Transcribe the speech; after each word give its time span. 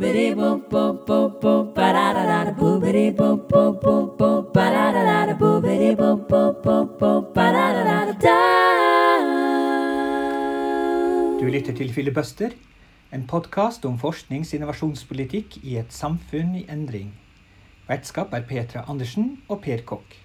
Du 0.00 0.06
lytter 11.44 11.76
til 11.76 11.92
Filibuster, 11.92 12.56
en 13.12 13.26
podkast 13.28 13.84
om 13.84 14.00
forsknings- 14.00 14.54
og 14.54 14.62
innovasjonspolitikk 14.62 15.60
i 15.68 15.76
et 15.76 15.92
samfunn 15.92 16.56
i 16.56 16.64
endring. 16.72 17.12
Vertskap 17.84 18.32
er 18.32 18.48
Petra 18.48 18.88
Andersen 18.88 19.42
og 19.52 19.60
Per 19.68 19.84
Kokk. 19.84 20.16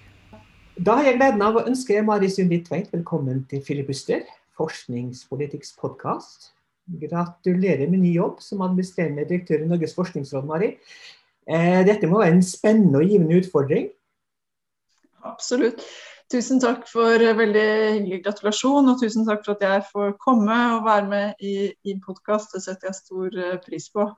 Da 0.80 0.96
har 0.96 1.10
jeg 1.10 1.20
gleden 1.20 1.44
av 1.44 1.60
å 1.60 1.68
ønske 1.68 2.00
Mari 2.00 2.32
Sundli 2.32 2.64
Tveit 2.64 2.88
velkommen 2.96 3.44
til 3.52 3.60
Filibuster, 3.60 4.24
forskningspolitikks 4.56 5.76
podkast. 5.76 6.55
Gratulerer 6.86 7.90
med 7.90 8.04
ny 8.04 8.12
jobb 8.14 8.40
som 8.44 8.62
administrerende 8.62 9.26
direktør 9.26 9.64
i 9.64 9.70
Norges 9.70 9.94
forskningsråd, 9.96 10.46
Mari. 10.46 10.76
Eh, 11.46 11.80
dette 11.86 12.06
må 12.10 12.20
være 12.22 12.36
en 12.36 12.44
spennende 12.46 13.00
og 13.02 13.10
givende 13.10 13.40
utfordring? 13.40 13.88
Absolutt. 15.26 15.82
Tusen 16.30 16.58
takk 16.58 16.88
for 16.90 17.22
veldig 17.38 17.66
hyggelig 17.96 18.22
gratulasjon, 18.24 18.88
og 18.90 19.02
tusen 19.02 19.26
takk 19.28 19.44
for 19.46 19.54
at 19.54 19.66
jeg 19.66 19.84
får 19.92 20.16
komme 20.22 20.56
og 20.74 20.86
være 20.86 21.06
med 21.10 21.42
i, 21.42 21.70
i 21.86 21.94
podkast. 22.02 22.54
Det 22.54 22.64
setter 22.64 22.90
jeg 22.90 22.98
stor 22.98 23.38
eh, 23.44 23.60
pris 23.62 23.86
på. 23.94 24.08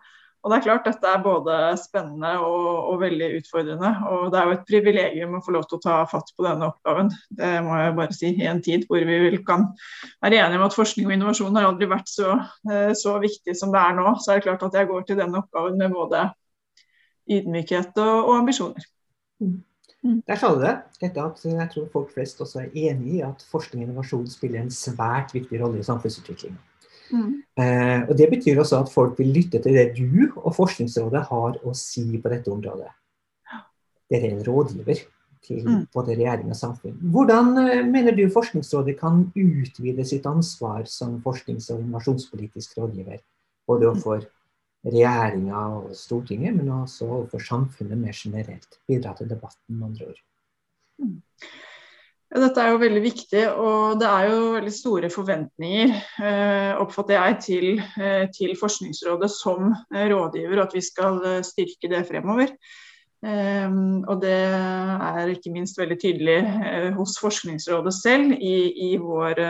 Og 0.44 0.52
det 0.52 0.58
er 0.58 0.64
klart 0.64 0.86
Dette 0.86 1.10
er 1.10 1.22
både 1.22 1.54
spennende 1.80 2.30
og, 2.46 2.66
og, 2.92 3.00
veldig 3.02 3.28
utfordrende. 3.40 3.90
og 4.08 4.28
Det 4.32 4.38
er 4.38 4.46
jo 4.46 4.54
et 4.54 4.66
privilegium 4.70 5.34
å 5.38 5.42
få 5.44 5.54
lov 5.56 5.66
til 5.68 5.78
å 5.80 5.82
ta 5.82 5.96
fatt 6.10 6.30
på 6.36 6.46
denne 6.46 6.68
oppgaven. 6.70 7.10
Det 7.40 7.52
må 7.66 7.78
jeg 7.80 7.96
bare 7.98 8.16
si. 8.16 8.30
I 8.38 8.50
en 8.50 8.62
tid 8.64 8.86
hvor 8.88 9.02
vi 9.08 9.18
vil 9.24 9.40
kan 9.46 9.66
være 10.22 10.38
enige 10.44 10.60
om 10.60 10.66
at 10.68 10.78
forskning 10.78 11.08
og 11.10 11.16
innovasjon 11.16 11.58
har 11.58 11.66
aldri 11.68 11.90
vært 11.90 12.12
så, 12.12 12.36
eh, 12.70 12.92
så 12.98 13.16
viktig 13.22 13.56
som 13.58 13.74
det 13.74 13.82
er 13.82 13.98
nå, 13.98 14.14
så 14.22 14.32
er 14.32 14.38
det 14.38 14.46
klart 14.46 14.66
at 14.68 14.78
jeg 14.78 14.90
går 14.92 15.08
til 15.08 15.18
denne 15.18 15.42
oppgaven 15.42 15.80
med 15.80 15.96
både 15.96 16.28
ydmykhet 17.28 17.98
og, 18.04 18.14
og 18.30 18.36
ambisjoner. 18.38 18.86
Mm. 19.42 19.58
Mm. 20.02 20.22
Der 20.28 20.38
sa 20.38 20.54
du 20.54 20.60
det. 20.62 20.76
Dette 21.00 21.22
at 21.22 21.44
jeg 21.44 21.70
tror 21.74 21.88
folk 21.92 22.12
flest 22.14 22.40
også 22.40 22.62
er 22.62 22.74
enig 22.86 23.18
i 23.18 23.22
at 23.26 23.42
forskning 23.50 23.82
og 23.82 23.88
innovasjon 23.88 24.28
spiller 24.30 24.62
en 24.62 24.70
svært 24.70 25.34
viktig 25.34 25.58
rolle 25.60 25.82
i 25.82 25.86
samfunnsutviklingen. 25.86 26.60
Mm. 27.10 27.42
Eh, 27.58 28.00
og 28.08 28.16
Det 28.18 28.30
betyr 28.30 28.60
også 28.60 28.82
at 28.82 28.92
folk 28.92 29.18
vil 29.18 29.32
lytte 29.34 29.60
til 29.62 29.76
det 29.76 29.92
du 29.96 30.32
og 30.36 30.54
Forskningsrådet 30.56 31.22
har 31.30 31.60
å 31.64 31.74
si 31.76 32.06
på 32.18 32.32
dette 32.32 32.52
området. 32.52 32.90
Dere 34.08 34.30
er 34.30 34.36
en 34.36 34.44
rådgiver 34.44 35.02
til 35.44 35.64
mm. 35.64 35.82
både 35.94 36.16
regjering 36.16 36.52
og 36.52 36.58
samfunn. 36.58 36.96
Hvordan 37.12 37.52
eh, 37.64 37.84
mener 37.86 38.16
du 38.16 38.24
Forskningsrådet 38.32 38.98
kan 39.00 39.26
utvide 39.34 40.04
sitt 40.08 40.26
ansvar 40.28 40.84
som 40.88 41.18
forsknings- 41.24 41.70
og 41.74 41.82
innovasjonspolitisk 41.84 42.78
rådgiver? 42.80 43.22
Både 43.68 43.90
overfor 43.90 44.22
for 44.24 44.92
regjeringa 44.92 45.62
og 45.78 45.96
Stortinget, 45.96 46.56
men 46.56 46.70
også 46.72 47.08
overfor 47.08 47.42
samfunnet 47.44 47.98
mer 47.98 48.16
generelt. 48.16 48.78
Bidra 48.88 49.14
til 49.16 49.30
debatten, 49.30 49.74
med 49.74 49.90
andre 49.90 50.12
ord. 50.12 50.22
Mm. 50.98 51.22
Ja, 52.28 52.42
dette 52.42 52.60
er 52.60 52.74
jo 52.74 52.80
veldig 52.82 53.00
viktig, 53.00 53.42
og 53.56 54.00
det 54.02 54.08
er 54.08 54.26
jo 54.28 54.40
veldig 54.58 54.72
store 54.74 55.08
forventninger 55.08 55.94
eh, 55.96 56.74
oppfatter 56.76 57.16
jeg, 57.16 57.36
til, 57.46 57.68
eh, 57.96 58.26
til, 58.34 58.52
Forskningsrådet 58.60 59.30
som 59.32 59.70
eh, 59.94 60.10
rådgiver, 60.12 60.58
og 60.58 60.66
at 60.66 60.76
vi 60.76 60.82
skal 60.84 61.16
eh, 61.24 61.38
styrke 61.46 61.88
det 61.88 62.02
fremover. 62.10 62.52
Eh, 63.24 63.78
og 64.04 64.20
det 64.20 64.34
er 64.44 65.32
ikke 65.32 65.54
minst 65.56 65.80
veldig 65.80 65.96
tydelig 66.02 66.36
eh, 66.44 66.90
hos 66.98 67.16
Forskningsrådet 67.22 67.96
selv 67.96 68.36
i, 68.36 68.56
i 68.90 68.96
vår 69.00 69.46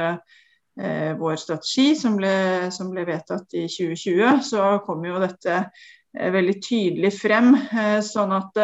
vår 1.19 1.35
strategi 1.43 1.89
som 1.99 2.15
ble, 2.15 2.69
som 2.71 2.93
ble, 2.93 3.03
vedtatt 3.03 3.57
i 3.59 3.65
2020, 3.67 4.45
så 4.47 4.67
kom 4.87 5.01
jo 5.09 5.19
dette 5.19 5.57
veldig 6.15 6.55
tydelig 6.63 7.11
frem. 7.17 7.49
Sånn 8.07 8.37
at 8.37 8.61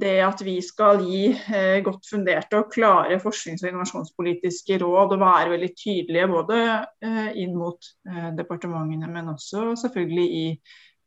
det 0.00 0.14
at 0.24 0.40
vi 0.44 0.54
skal 0.64 1.02
gi 1.04 1.26
eh, 1.32 1.80
godt 1.84 2.06
funderte 2.08 2.60
og 2.60 2.70
klare 2.72 3.18
forsknings- 3.20 3.64
og 3.64 3.68
innovasjonspolitiske 3.70 4.78
råd 4.80 5.16
og 5.16 5.20
være 5.20 5.52
veldig 5.52 5.72
tydelige 5.76 6.30
både 6.32 6.60
eh, 7.04 7.28
inn 7.42 7.56
mot 7.58 7.90
departementene, 8.38 9.10
men 9.12 9.28
også 9.34 9.72
selvfølgelig 9.82 10.28
i, 10.38 10.46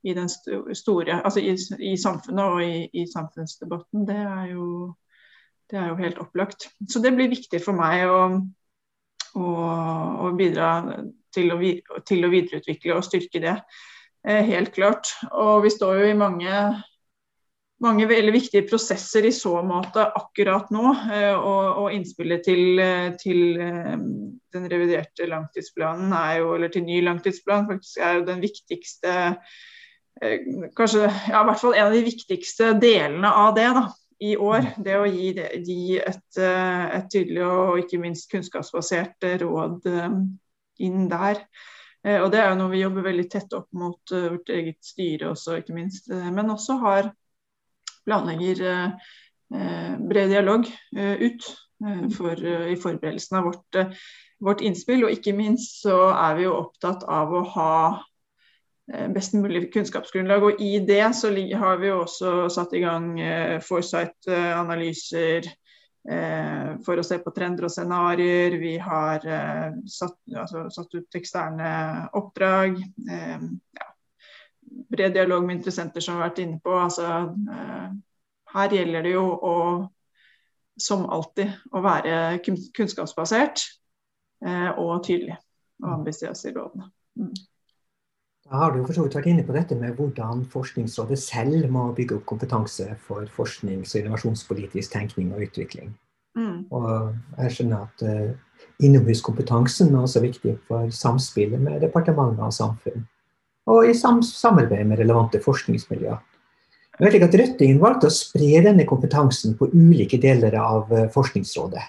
i 0.06 0.13
den 0.13 0.29
store, 0.29 1.22
altså 1.23 1.41
i, 1.41 1.56
i 1.94 1.96
samfunnet 1.97 2.46
og 2.46 2.62
i, 2.66 3.07
samfunnsdebatten, 3.13 4.06
det 4.07 4.19
er, 4.22 4.46
jo, 4.53 4.68
det 5.72 5.81
er 5.81 5.90
jo 5.90 5.97
helt 6.03 6.22
opplagt. 6.22 6.69
Så 6.90 7.02
det 7.02 7.16
blir 7.17 7.34
viktig 7.34 7.63
for 7.66 7.78
meg 7.78 8.06
å 8.06 8.19
å, 9.35 9.52
å 10.25 10.31
bidra 10.38 10.69
til 11.35 11.53
å, 11.53 11.59
til 12.07 12.25
å, 12.25 12.31
videreutvikle 12.31 12.97
og 12.97 13.06
styrke 13.06 13.41
det. 13.44 13.56
Eh, 14.25 14.44
helt 14.47 14.73
klart. 14.75 15.12
Og 15.31 15.66
vi 15.66 15.73
står 15.73 16.02
jo 16.02 16.12
i 16.12 16.17
mange, 16.17 16.62
mange 17.84 18.08
veldig 18.08 18.31
viktige 18.31 18.63
prosesser 18.69 19.28
i 19.28 19.34
så 19.36 19.58
måte 19.68 20.06
akkurat 20.16 20.72
nå. 20.74 20.86
Eh, 21.12 21.34
og, 21.36 21.84
og 21.84 21.96
innspillet 21.96 22.46
til, 22.47 22.81
til, 23.22 23.44
eh, 23.59 23.94
den 24.56 24.69
reviderte 24.72 25.28
langtidsplanen 25.30 26.14
er 26.16 26.40
jo, 26.41 26.53
eller 26.56 26.72
til 26.72 26.85
ny 26.88 27.02
langtidsplan 27.03 27.68
faktisk 27.72 28.02
er 28.02 28.19
jo 28.19 28.28
den 28.31 28.44
viktigste 28.46 29.35
Kanskje 30.16 31.09
ja, 31.09 31.41
i 31.41 31.47
hvert 31.50 31.59
fall 31.59 31.74
en 31.75 31.90
av 31.90 31.91
de 31.91 32.06
viktigste 32.06 32.69
delene 32.80 33.28
av 33.35 33.50
det. 33.58 33.66
da 33.75 33.81
i 34.19 34.35
år. 34.38 34.64
Mm. 34.64 34.84
Det 34.85 34.97
å 34.97 35.06
gi, 35.09 35.30
gi 35.66 35.97
et, 36.00 36.40
eh, 36.40 36.84
et, 36.97 37.08
tydelig 37.12 37.46
og 37.46 37.80
ikke 37.84 38.02
minst 38.02 38.30
kunnskapsbasert 38.31 39.28
eh, 39.28 39.40
råd 39.44 39.90
eh, 39.91 40.19
inn 40.85 41.09
der. 41.12 41.46
Og 42.06 42.28
Det 42.30 42.38
er 42.38 42.52
jo 42.52 42.58
noe 42.59 42.69
vi 42.69 42.84
jobber 42.84 43.08
veldig 43.08 43.24
tett 43.34 43.53
opp 43.58 43.72
mot 43.74 44.12
vårt 44.14 44.50
eget 44.53 44.78
styre 44.85 45.31
også, 45.31 45.56
ikke 45.58 45.74
minst. 45.74 46.12
Men 46.14 46.52
også 46.53 46.75
har 46.84 47.08
planlegger 48.05 48.59
bred 49.45 50.31
dialog 50.31 50.66
ut 50.95 51.45
for, 52.16 52.39
i 52.41 52.75
forberedelsen 52.81 53.38
av 53.38 53.45
vårt, 53.49 53.77
vårt 54.41 54.63
innspill. 54.66 55.03
Og 55.05 55.13
ikke 55.13 55.35
minst 55.38 55.83
så 55.83 55.97
er 56.13 56.38
vi 56.39 56.47
jo 56.47 56.55
opptatt 56.57 57.05
av 57.09 57.33
å 57.35 57.43
ha 57.53 57.75
Eh, 58.93 59.09
best 59.09 59.33
mulig 59.33 59.73
kunnskapsgrunnlag. 59.73 60.43
Og 60.43 60.61
I 60.61 60.79
det 60.79 61.16
så 61.16 61.31
har 61.57 61.77
vi 61.81 61.89
jo 61.89 62.01
også 62.03 62.49
satt 62.53 62.73
i 62.77 62.83
gang 62.83 63.16
eh, 63.19 63.57
foresight-analyser 63.66 65.47
eh, 66.09 66.75
for 66.85 67.01
å 67.01 67.05
se 67.05 67.17
på 67.23 67.33
trender 67.33 67.66
og 67.66 67.73
scenarioer. 67.73 68.59
Vi 68.61 68.75
har 68.77 69.25
satt, 69.89 70.19
altså, 70.29 70.67
satt, 70.69 70.93
ut 70.93 71.17
eksterne 71.17 71.72
oppdrag. 72.13 72.77
Ja. 73.09 73.89
Bred 74.91 75.16
dialog 75.16 75.46
med 75.46 75.59
interessenter 75.59 76.03
som 76.03 76.18
har 76.18 76.30
vært 76.30 76.41
inne 76.44 76.59
på. 76.63 76.74
Altså, 76.75 77.08
her 78.56 78.75
gjelder 78.75 79.08
det 79.08 79.16
jo 79.16 79.24
å, 79.25 79.56
som 80.80 81.08
alltid, 81.09 81.56
å 81.72 81.81
være 81.86 82.41
kunnskapsbasert 82.46 83.64
og 84.46 84.94
tydelig 85.08 85.38
og 85.84 85.91
ambisiøs 86.00 86.46
i 86.46 86.53
rådene. 86.56 86.90
Mm. 87.19 87.34
Da 88.46 88.58
har 88.62 88.72
du 88.72 88.84
for 88.85 88.94
så 88.94 89.03
vidt 89.06 89.16
vært 89.18 89.31
inne 89.31 89.44
på 89.46 89.56
dette 89.56 89.75
med 89.80 89.96
hvordan 89.97 90.44
Forskningsrådet 90.53 91.18
selv 91.18 91.66
må 91.74 91.88
bygge 91.97 92.19
opp 92.19 92.28
kompetanse 92.30 92.91
for 93.08 93.25
forsknings- 93.34 93.96
og 93.96 94.03
innovasjonspolitisk 94.03 94.94
tenkning 94.94 95.31
og 95.34 95.47
utvikling. 95.47 95.96
Mm. 96.38 96.68
Og 96.69 97.16
jeg 97.40 97.56
skjønner 97.56 97.88
at 97.88 98.06
uh, 98.06 98.35
innomhuskompetansen 98.84 99.96
er 99.96 100.03
også 100.03 100.22
viktig 100.22 100.58
for 100.68 100.94
samspillet 100.94 101.62
med 101.62 101.81
departementer 101.81 102.46
og 102.46 102.53
samfunn. 102.53 103.08
Og 103.72 103.90
i 103.90 103.96
sam 103.98 104.22
samarbeid 104.26 104.86
med 104.88 105.00
relevante 105.02 105.42
forskningsmiljøer. 105.42 106.22
Jeg 106.96 107.03
vet 107.03 107.18
ikke 107.18 107.28
at 107.28 107.38
Røttingen 107.42 107.80
valgte 107.81 108.08
å 108.08 108.14
spre 108.14 108.62
denne 108.64 108.86
kompetansen 108.88 109.56
på 109.59 109.68
ulike 109.74 110.20
deler 110.22 110.53
av 110.62 110.92
uh, 110.94 111.08
Forskningsrådet. 111.12 111.84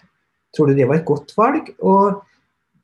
Tror 0.57 0.71
du 0.73 0.75
det 0.75 0.89
var 0.89 0.99
et 0.99 1.07
godt 1.07 1.35
valg? 1.37 1.69
Og 1.85 2.25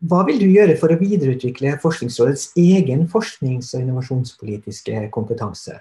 hva 0.07 0.21
vil 0.29 0.39
du 0.39 0.47
gjøre 0.51 0.77
for 0.79 0.93
å 0.93 1.01
videreutvikle 1.01 1.77
Forskningsrådets 1.83 2.53
egen 2.61 3.09
forsknings- 3.11 3.73
og 3.75 3.83
innovasjonspolitiske 3.83 5.09
kompetanse? 5.15 5.81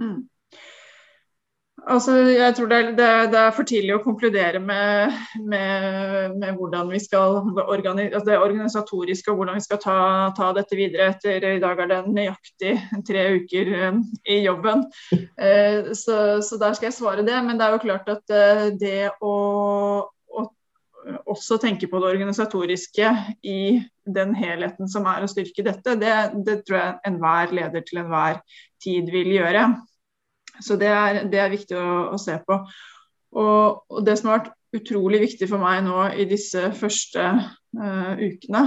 Mm. 0.00 0.24
Altså, 1.86 2.12
jeg 2.34 2.54
tror 2.56 2.66
det 2.70 2.78
er, 2.78 3.26
det 3.30 3.38
er, 3.38 3.52
for 3.54 3.66
tidlig 3.68 3.94
å 3.94 4.02
konkludere 4.02 4.58
med, 4.58 5.14
med, 5.38 6.34
med 6.40 6.56
hvordan 6.58 6.90
vi 6.90 6.98
skal 7.02 7.38
organi 7.62 8.08
altså 8.08 8.26
det 8.26 8.38
organisatoriske 8.42 9.30
og 9.30 9.38
hvordan 9.38 9.58
vi 9.60 9.64
skal 9.64 9.80
ta, 9.82 9.98
ta, 10.36 10.50
dette 10.56 10.78
videre. 10.78 11.12
etter 11.14 11.46
I 11.52 11.62
dag 11.62 11.78
er 11.84 11.90
det 11.92 12.00
nøyaktig 12.10 12.74
tre 13.06 13.24
uker 13.38 13.72
um, 13.88 14.02
i 14.26 14.40
jobben. 14.42 14.84
Uh, 15.38 15.94
så, 16.02 16.18
så, 16.42 16.58
der 16.58 16.74
skal 16.74 16.90
jeg 16.90 16.98
svare 16.98 17.26
det. 17.26 17.38
Men 17.46 17.60
det 17.60 17.68
er 17.68 17.76
jo 17.76 17.84
klart 17.86 18.10
at 18.10 18.34
uh, 18.34 18.68
det 18.74 19.12
å 19.22 19.36
også 21.28 21.56
tenke 21.62 21.88
på 21.88 22.00
det 22.02 22.10
organisatoriske 22.10 23.12
i 23.46 23.78
den 24.04 24.34
helheten 24.36 24.90
som 24.90 25.06
er 25.08 25.24
å 25.24 25.30
styrke 25.30 25.64
dette, 25.64 25.94
det, 26.00 26.16
det 26.44 26.62
tror 26.66 26.78
jeg 26.78 26.98
enhver 27.08 27.54
leder 27.54 27.86
til 27.86 28.02
enhver 28.02 28.42
tid 28.82 29.08
vil 29.12 29.30
gjøre. 29.38 29.68
Så 30.64 30.76
det 30.80 30.90
er, 30.90 31.22
det 31.30 31.40
er 31.42 31.52
viktig 31.52 31.76
å, 31.78 31.88
å, 32.14 32.18
se 32.20 32.36
på. 32.46 32.58
Og, 33.38 33.82
og, 33.88 33.98
det 34.06 34.16
som 34.18 34.30
har 34.30 34.40
vært 34.40 34.54
utrolig 34.78 35.22
viktig 35.22 35.48
for 35.50 35.62
meg 35.62 35.82
nå 35.86 36.08
i 36.16 36.26
disse 36.28 36.68
første 36.76 37.24
uh, 37.38 38.14
ukene, 38.20 38.64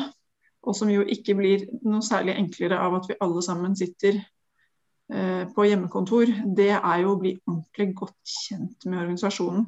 og 0.61 0.77
som 0.77 0.91
jo 0.93 1.05
ikke 1.09 1.35
blir 1.37 1.65
noe 1.87 2.03
særlig 2.05 2.37
enklere 2.37 2.77
av 2.77 2.99
at 2.99 3.09
vi 3.09 3.17
alle 3.25 3.41
sammen 3.41 3.73
sitter 3.77 4.19
eh, 5.09 5.47
på 5.55 5.65
hjemmekontor, 5.65 6.29
det 6.57 6.69
er 6.75 6.99
jo 7.01 7.15
å 7.15 7.21
bli 7.21 7.31
ordentlig 7.47 7.87
godt 7.97 8.33
kjent 8.45 8.85
med 8.85 8.99
organisasjonen. 8.99 9.65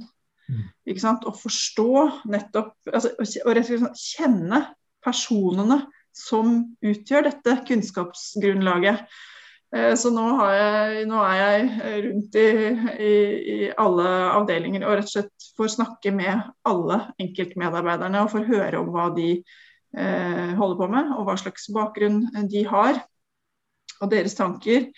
Mm. 0.51 0.67
Ikke 0.91 1.01
sant? 1.01 1.25
Å 1.25 1.33
forstå 1.33 1.89
nettopp 2.29 2.75
altså, 2.91 3.13
Å 3.17 3.55
rett 3.55 3.71
og 3.71 3.81
slett 3.81 4.03
kjenne 4.03 4.59
personene 5.03 5.79
som 6.13 6.59
utgjør 6.85 7.29
dette 7.29 7.57
kunnskapsgrunnlaget. 7.67 9.07
Eh, 9.73 9.95
så 9.97 10.11
nå, 10.13 10.23
jeg, 10.53 11.05
nå, 11.09 11.21
er 11.25 11.39
jeg 11.39 12.01
rundt 12.05 12.35
i, 12.37 12.47
i, 12.93 13.13
i, 13.53 13.55
alle 13.81 14.09
avdelinger 14.35 14.85
og 14.85 14.99
rett 14.99 15.09
og 15.09 15.13
slett 15.15 15.47
får 15.57 15.71
snakke 15.79 16.13
med 16.13 16.43
alle 16.69 16.99
enkeltmedarbeiderne 17.23 18.21
og 18.21 18.29
får 18.35 18.45
høre 18.51 18.83
om 18.83 18.91
hva 18.93 19.07
de 19.15 19.31
eh, 19.39 20.53
holder 20.59 20.77
på 20.77 20.89
med, 20.93 21.09
og 21.17 21.25
hva 21.25 21.37
slags 21.41 21.65
bakgrunn 21.73 22.27
de 22.51 22.63
har, 22.69 23.01
og 23.99 24.13
deres 24.13 24.37
tanker. 24.37 24.91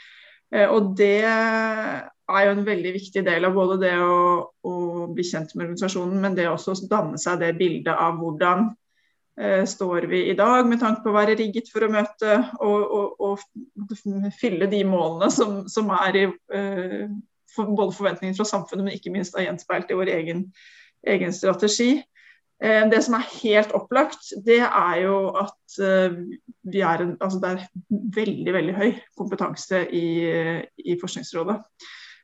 Eh, 0.51 0.67
og 0.67 0.91
det 0.99 1.23
er 1.23 2.41
jo 2.43 2.55
en 2.57 2.67
veldig 2.67 2.95
viktig 2.97 3.23
del 3.23 3.47
av 3.47 3.55
både 3.55 3.79
det 3.85 3.95
å, 4.03 4.19
å 4.59 4.75
bli 5.15 5.23
kjent 5.23 5.55
med 5.55 5.69
organisasjonen, 5.69 6.19
men 6.19 6.35
det 6.35 6.49
også 6.51 6.75
å 6.75 6.89
danne 6.91 7.21
seg 7.21 7.39
det 7.45 7.55
bildet 7.61 7.95
av 7.95 8.19
hvordan 8.19 8.73
Eh, 8.73 8.84
står 9.67 10.07
vi 10.07 10.21
i 10.29 10.33
dag 10.37 10.63
med 10.67 10.79
tanke 10.79 11.03
på 11.03 11.11
å 11.11 11.17
være 11.17 11.35
rigget 11.35 11.67
for 11.67 11.83
å 11.83 11.91
møte 11.91 12.37
og, 12.63 12.93
og, 12.95 13.23
og 13.27 14.31
fylle 14.39 14.69
de 14.71 14.79
målene 14.87 15.27
som, 15.33 15.65
som 15.67 15.91
er 15.91 16.19
i 16.21 16.25
uh, 16.29 17.09
for, 17.51 17.67
både 17.75 17.95
forventningene 17.97 18.37
fra 18.37 18.47
samfunnet, 18.47 18.87
men 18.87 18.95
ikke 18.95 19.11
minst 19.11 19.35
er 19.35 19.49
gjenspeilt 19.49 19.91
i 19.91 19.97
vår 19.99 20.13
egen, 20.13 20.45
egen 21.11 21.35
strategi. 21.35 21.97
Uh, 22.63 22.87
det 22.91 23.01
som 23.03 23.17
er 23.19 23.27
helt 23.41 23.75
opplagt, 23.75 24.31
det 24.47 24.61
er 24.63 25.01
jo 25.03 25.19
at 25.43 25.81
vi 26.71 26.79
er 26.87 27.03
en, 27.03 27.13
altså 27.19 27.43
det 27.43 27.51
er 27.51 27.67
veldig 28.15 28.55
veldig 28.55 28.79
høy 28.79 28.89
kompetanse 29.19 29.83
i, 29.91 30.07
i 30.79 30.95
Forskningsrådet. 31.01 31.59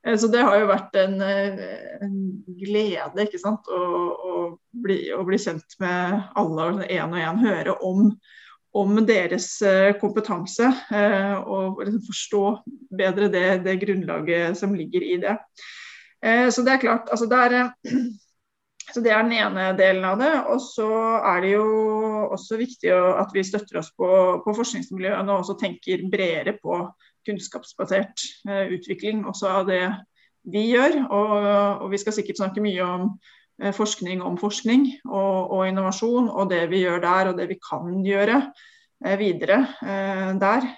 Eh, 0.07 0.18
så 0.18 0.27
det 0.27 0.44
har 0.45 0.59
jo 0.59 0.69
vært 0.69 0.95
en, 1.00 1.18
eh, 1.21 1.65
en 2.01 2.15
glede 2.59 3.25
ikke 3.25 3.42
sant? 3.42 3.68
Å, 3.69 3.81
å, 3.81 4.45
bli, 4.83 5.03
å, 5.13 5.24
bli, 5.27 5.39
kjent 5.42 5.77
med 5.83 6.31
alle 6.39 6.69
og 6.69 6.81
én 6.88 7.13
og 7.13 7.21
én. 7.21 7.44
Høre 7.45 7.77
om, 7.88 8.09
om, 8.77 9.03
deres 9.06 9.53
eh, 9.65 9.92
kompetanse 10.01 10.71
og 11.45 11.83
liksom 11.83 12.01
forstå 12.07 12.44
bedre 12.98 13.30
det, 13.33 13.45
det, 13.68 13.77
grunnlaget 13.83 14.57
som 14.59 14.75
ligger 14.77 15.06
i 15.06 15.21
det. 15.21 15.38
Så 16.21 16.62
det 16.62 16.75
er 16.75 16.81
klart, 16.83 17.07
altså 17.09 17.25
det 17.25 17.38
er, 17.48 17.71
så 18.94 19.01
det 19.01 19.09
er 19.09 19.24
den 19.25 19.33
ene 19.33 19.71
delen 19.74 20.06
av 20.06 20.19
det. 20.21 20.33
Og 20.53 20.62
så 20.62 20.89
er 21.18 21.42
det 21.42 21.56
jo 21.56 21.63
også 22.36 22.59
viktig 22.62 22.94
at 22.94 23.33
vi 23.33 23.42
støtter 23.45 23.81
oss 23.81 23.89
på, 23.98 24.09
på 24.45 24.53
forskningsmiljøene 24.53 25.33
og 25.33 25.42
også 25.42 25.57
tenker 25.63 26.06
bredere 26.13 26.59
på 26.62 26.83
kunnskapsbasert 27.27 28.23
eh, 28.50 28.73
utvikling 28.77 29.25
også 29.29 29.51
av 29.51 29.69
det 29.69 29.83
vi 30.51 30.68
gjør. 30.71 31.03
Og, 31.09 31.31
og, 31.83 31.88
vi 31.94 32.00
skal 32.01 32.15
sikkert 32.18 32.41
snakke 32.41 32.63
mye 32.63 32.85
om 32.85 33.07
eh, 33.62 33.73
forskning 33.75 34.23
om 34.25 34.38
forskning 34.41 34.88
og, 35.09 35.51
og, 35.53 35.65
innovasjon, 35.69 36.29
og 36.29 36.51
det 36.51 36.65
vi 36.71 36.83
gjør 36.85 37.03
der 37.03 37.31
og 37.31 37.41
det 37.41 37.50
vi 37.51 37.59
kan 37.62 38.00
gjøre 38.06 38.39
eh, 39.06 39.18
videre 39.21 39.63
der. 40.41 40.69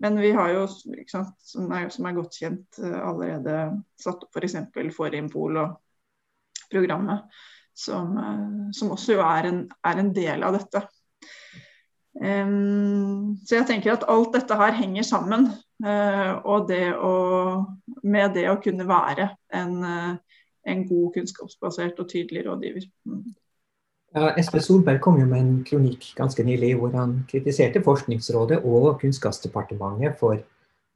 Men 0.00 0.16
vi 0.16 0.30
har 0.32 0.48
jo, 0.54 0.64
sant, 1.10 1.34
som, 1.44 1.66
er, 1.76 1.90
som, 1.92 2.06
er, 2.08 2.16
godt 2.16 2.38
kjent, 2.40 2.78
allerede 2.80 3.82
satt 4.00 4.22
opp 4.24 4.38
f.eks. 4.38 4.54
For 4.72 4.94
Forimpol 4.96 5.58
og 5.60 5.74
programmet, 6.72 7.26
som, 7.76 8.16
som 8.72 8.94
også 8.94 9.18
er 9.20 9.50
en, 9.50 9.58
er 9.84 10.00
en 10.00 10.08
del 10.16 10.46
av 10.46 10.56
dette. 10.56 10.80
Um, 12.20 13.38
så 13.46 13.60
jeg 13.60 13.68
tenker 13.68 13.94
at 13.94 14.08
alt 14.10 14.34
dette 14.34 14.56
her 14.58 14.74
henger 14.76 15.06
sammen. 15.06 15.50
Uh, 15.80 16.36
og 16.44 16.66
det 16.68 16.90
å, 16.92 17.12
med 18.04 18.34
det 18.36 18.46
å 18.50 18.58
kunne 18.60 18.84
være 18.88 19.30
en, 19.56 19.76
uh, 19.80 20.40
en 20.68 20.82
god, 20.88 21.06
kunnskapsbasert 21.14 22.00
og 22.02 22.10
tydelig 22.10 22.44
rådgiver. 22.48 22.84
Mm. 23.08 23.22
Ja, 24.10 24.32
Espen 24.40 24.62
Solberg 24.64 24.98
kom 25.04 25.20
jo 25.20 25.28
med 25.30 25.40
en 25.40 25.58
kronikk 25.64 26.08
ganske 26.18 26.42
nylig 26.44 26.72
hvor 26.80 26.92
han 26.98 27.20
kritiserte 27.30 27.82
Forskningsrådet 27.86 28.58
og 28.66 28.96
Kunnskapsdepartementet 29.00 30.18
for 30.18 30.40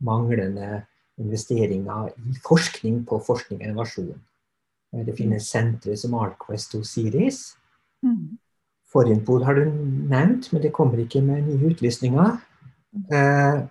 manglende 0.04 0.82
investeringer 1.22 2.10
i 2.10 2.34
forskning 2.42 3.04
på 3.06 3.20
forskning 3.22 3.60
og 3.60 3.68
innovasjon. 3.68 4.16
Det 5.06 5.14
finnes 5.18 5.46
sentre 5.50 5.96
som 5.98 6.14
Artquest 6.18 6.74
og 6.78 6.84
Siris. 6.86 7.54
Mm. 8.02 8.34
Har 8.94 9.54
du 9.58 9.64
nevnt, 10.10 10.52
men 10.52 10.62
det 10.62 10.72
kommer 10.74 10.98
ikke 11.02 11.22
med 11.22 11.48
nye 11.48 11.70
utlysninger. 11.72 12.36
Eh, 13.10 13.62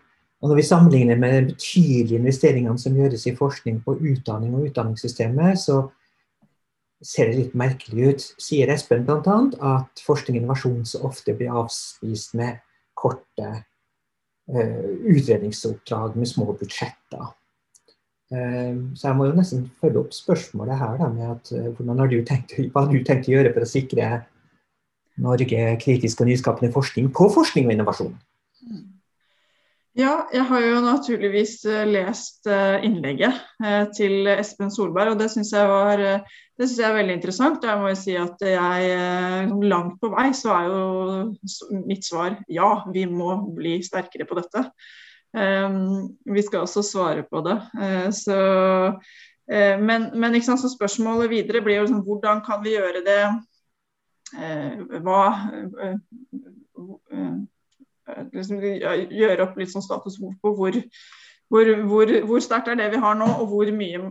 og 0.43 0.49
når 0.49 0.57
vi 0.59 0.63
sammenligner 0.67 1.15
med 1.15 1.33
de 1.33 1.53
betydelige 1.53 2.19
investeringene 2.19 2.79
som 2.79 2.95
gjøres 2.99 3.21
i 3.29 3.35
forskning 3.35 3.77
på 3.85 3.93
utdanning 3.95 4.55
og 4.57 4.65
utdanningssystemet, 4.67 5.61
så 5.61 5.77
ser 6.99 7.29
det 7.29 7.37
litt 7.37 7.53
merkelig 7.55 8.09
ut. 8.09 8.25
Sier 8.43 8.71
Espen 8.73 9.05
bl.a. 9.07 9.37
at 9.69 10.03
forskning 10.03 10.35
og 10.35 10.41
innovasjon 10.41 10.81
så 10.87 10.99
ofte 11.07 11.35
blir 11.39 11.55
avspist 11.61 12.35
med 12.35 12.59
korte 12.99 13.53
uh, 13.53 14.89
utredningsoppdrag 15.13 16.19
med 16.19 16.27
små 16.27 16.49
budsjetter. 16.59 17.31
Uh, 18.33 18.91
så 18.99 19.07
jeg 19.07 19.15
må 19.15 19.29
jo 19.29 19.39
nesten 19.39 19.63
følge 19.79 20.03
opp 20.03 20.11
spørsmålet 20.17 20.79
her 20.83 20.99
da, 20.99 21.09
med 21.15 21.31
at 21.37 21.55
uh, 21.55 21.71
hvordan 21.71 22.03
har 22.03 22.11
du 22.11 22.19
tenkt, 22.27 22.57
hva 22.75 22.83
har 22.83 22.91
du 22.91 22.99
tenkt 22.99 23.31
å 23.31 23.37
gjøre 23.37 23.55
for 23.55 23.63
å 23.63 23.71
sikre 23.77 24.11
Norge 25.23 25.65
kritisk 25.79 26.19
og 26.19 26.33
nyskapende 26.33 26.73
forskning 26.75 27.11
på 27.15 27.31
forskning 27.31 27.71
og 27.71 27.77
innovasjon. 27.77 28.13
Ja, 29.93 30.23
jeg 30.33 30.41
har 30.49 30.63
jo 30.65 30.77
naturligvis 30.81 31.59
eh, 31.69 31.83
lest 31.85 32.47
eh, 32.49 32.81
innlegget 32.81 33.35
eh, 33.61 33.83
til 33.93 34.25
Espen 34.31 34.71
Solberg, 34.73 35.11
og 35.13 35.19
det 35.19 35.27
syns 35.29 35.51
jeg, 35.53 36.15
synes 36.57 36.79
jeg 36.79 36.87
er 36.87 36.95
veldig 36.97 37.17
interessant. 37.19 37.61
Og 37.61 37.69
jeg 37.69 37.81
må 37.81 37.91
jo 37.91 37.99
si 37.99 38.15
at 38.17 38.41
jeg 38.41 39.51
langt 39.69 39.99
på 40.01 40.09
vei 40.15 40.31
så 40.33 40.55
er 40.55 40.71
jo 40.71 41.83
mitt 41.85 42.09
svar 42.09 42.39
ja, 42.49 42.71
vi 42.89 43.05
må 43.05 43.35
bli 43.53 43.75
sterkere 43.85 44.25
på 44.25 44.39
dette. 44.41 44.65
Um, 45.33 46.17
vi 46.25 46.41
skal 46.45 46.65
også 46.65 46.81
svare 46.85 47.23
på 47.29 47.41
det. 47.45 47.59
Så, 48.17 48.37
men, 49.49 50.09
men, 50.17 50.41
sant, 50.45 50.61
så 50.61 50.69
spørsmålet 50.73 51.29
videre 51.29 51.61
blir 51.65 51.81
jo 51.81 51.85
liksom, 51.85 52.03
hvordan 52.05 52.41
kan 52.45 52.65
vi 52.65 52.75
gjøre 52.79 53.05
det 53.05 53.21
hva 55.05 55.23
liksom, 58.33 58.61
Gjøre 58.63 59.47
opp 59.47 59.59
litt 59.59 59.73
sånn 59.73 59.85
status 59.85 60.19
på 60.19 60.53
hvor, 60.57 60.77
hvor, 61.51 61.73
hvor, 61.89 62.13
hvor, 62.27 62.43
sterkt 62.43 62.71
er 62.71 62.79
det 62.79 62.91
vi 62.93 63.01
har 63.03 63.17
nå, 63.19 63.27
og 63.41 63.51
hvor 63.51 63.71
mye 63.75 64.01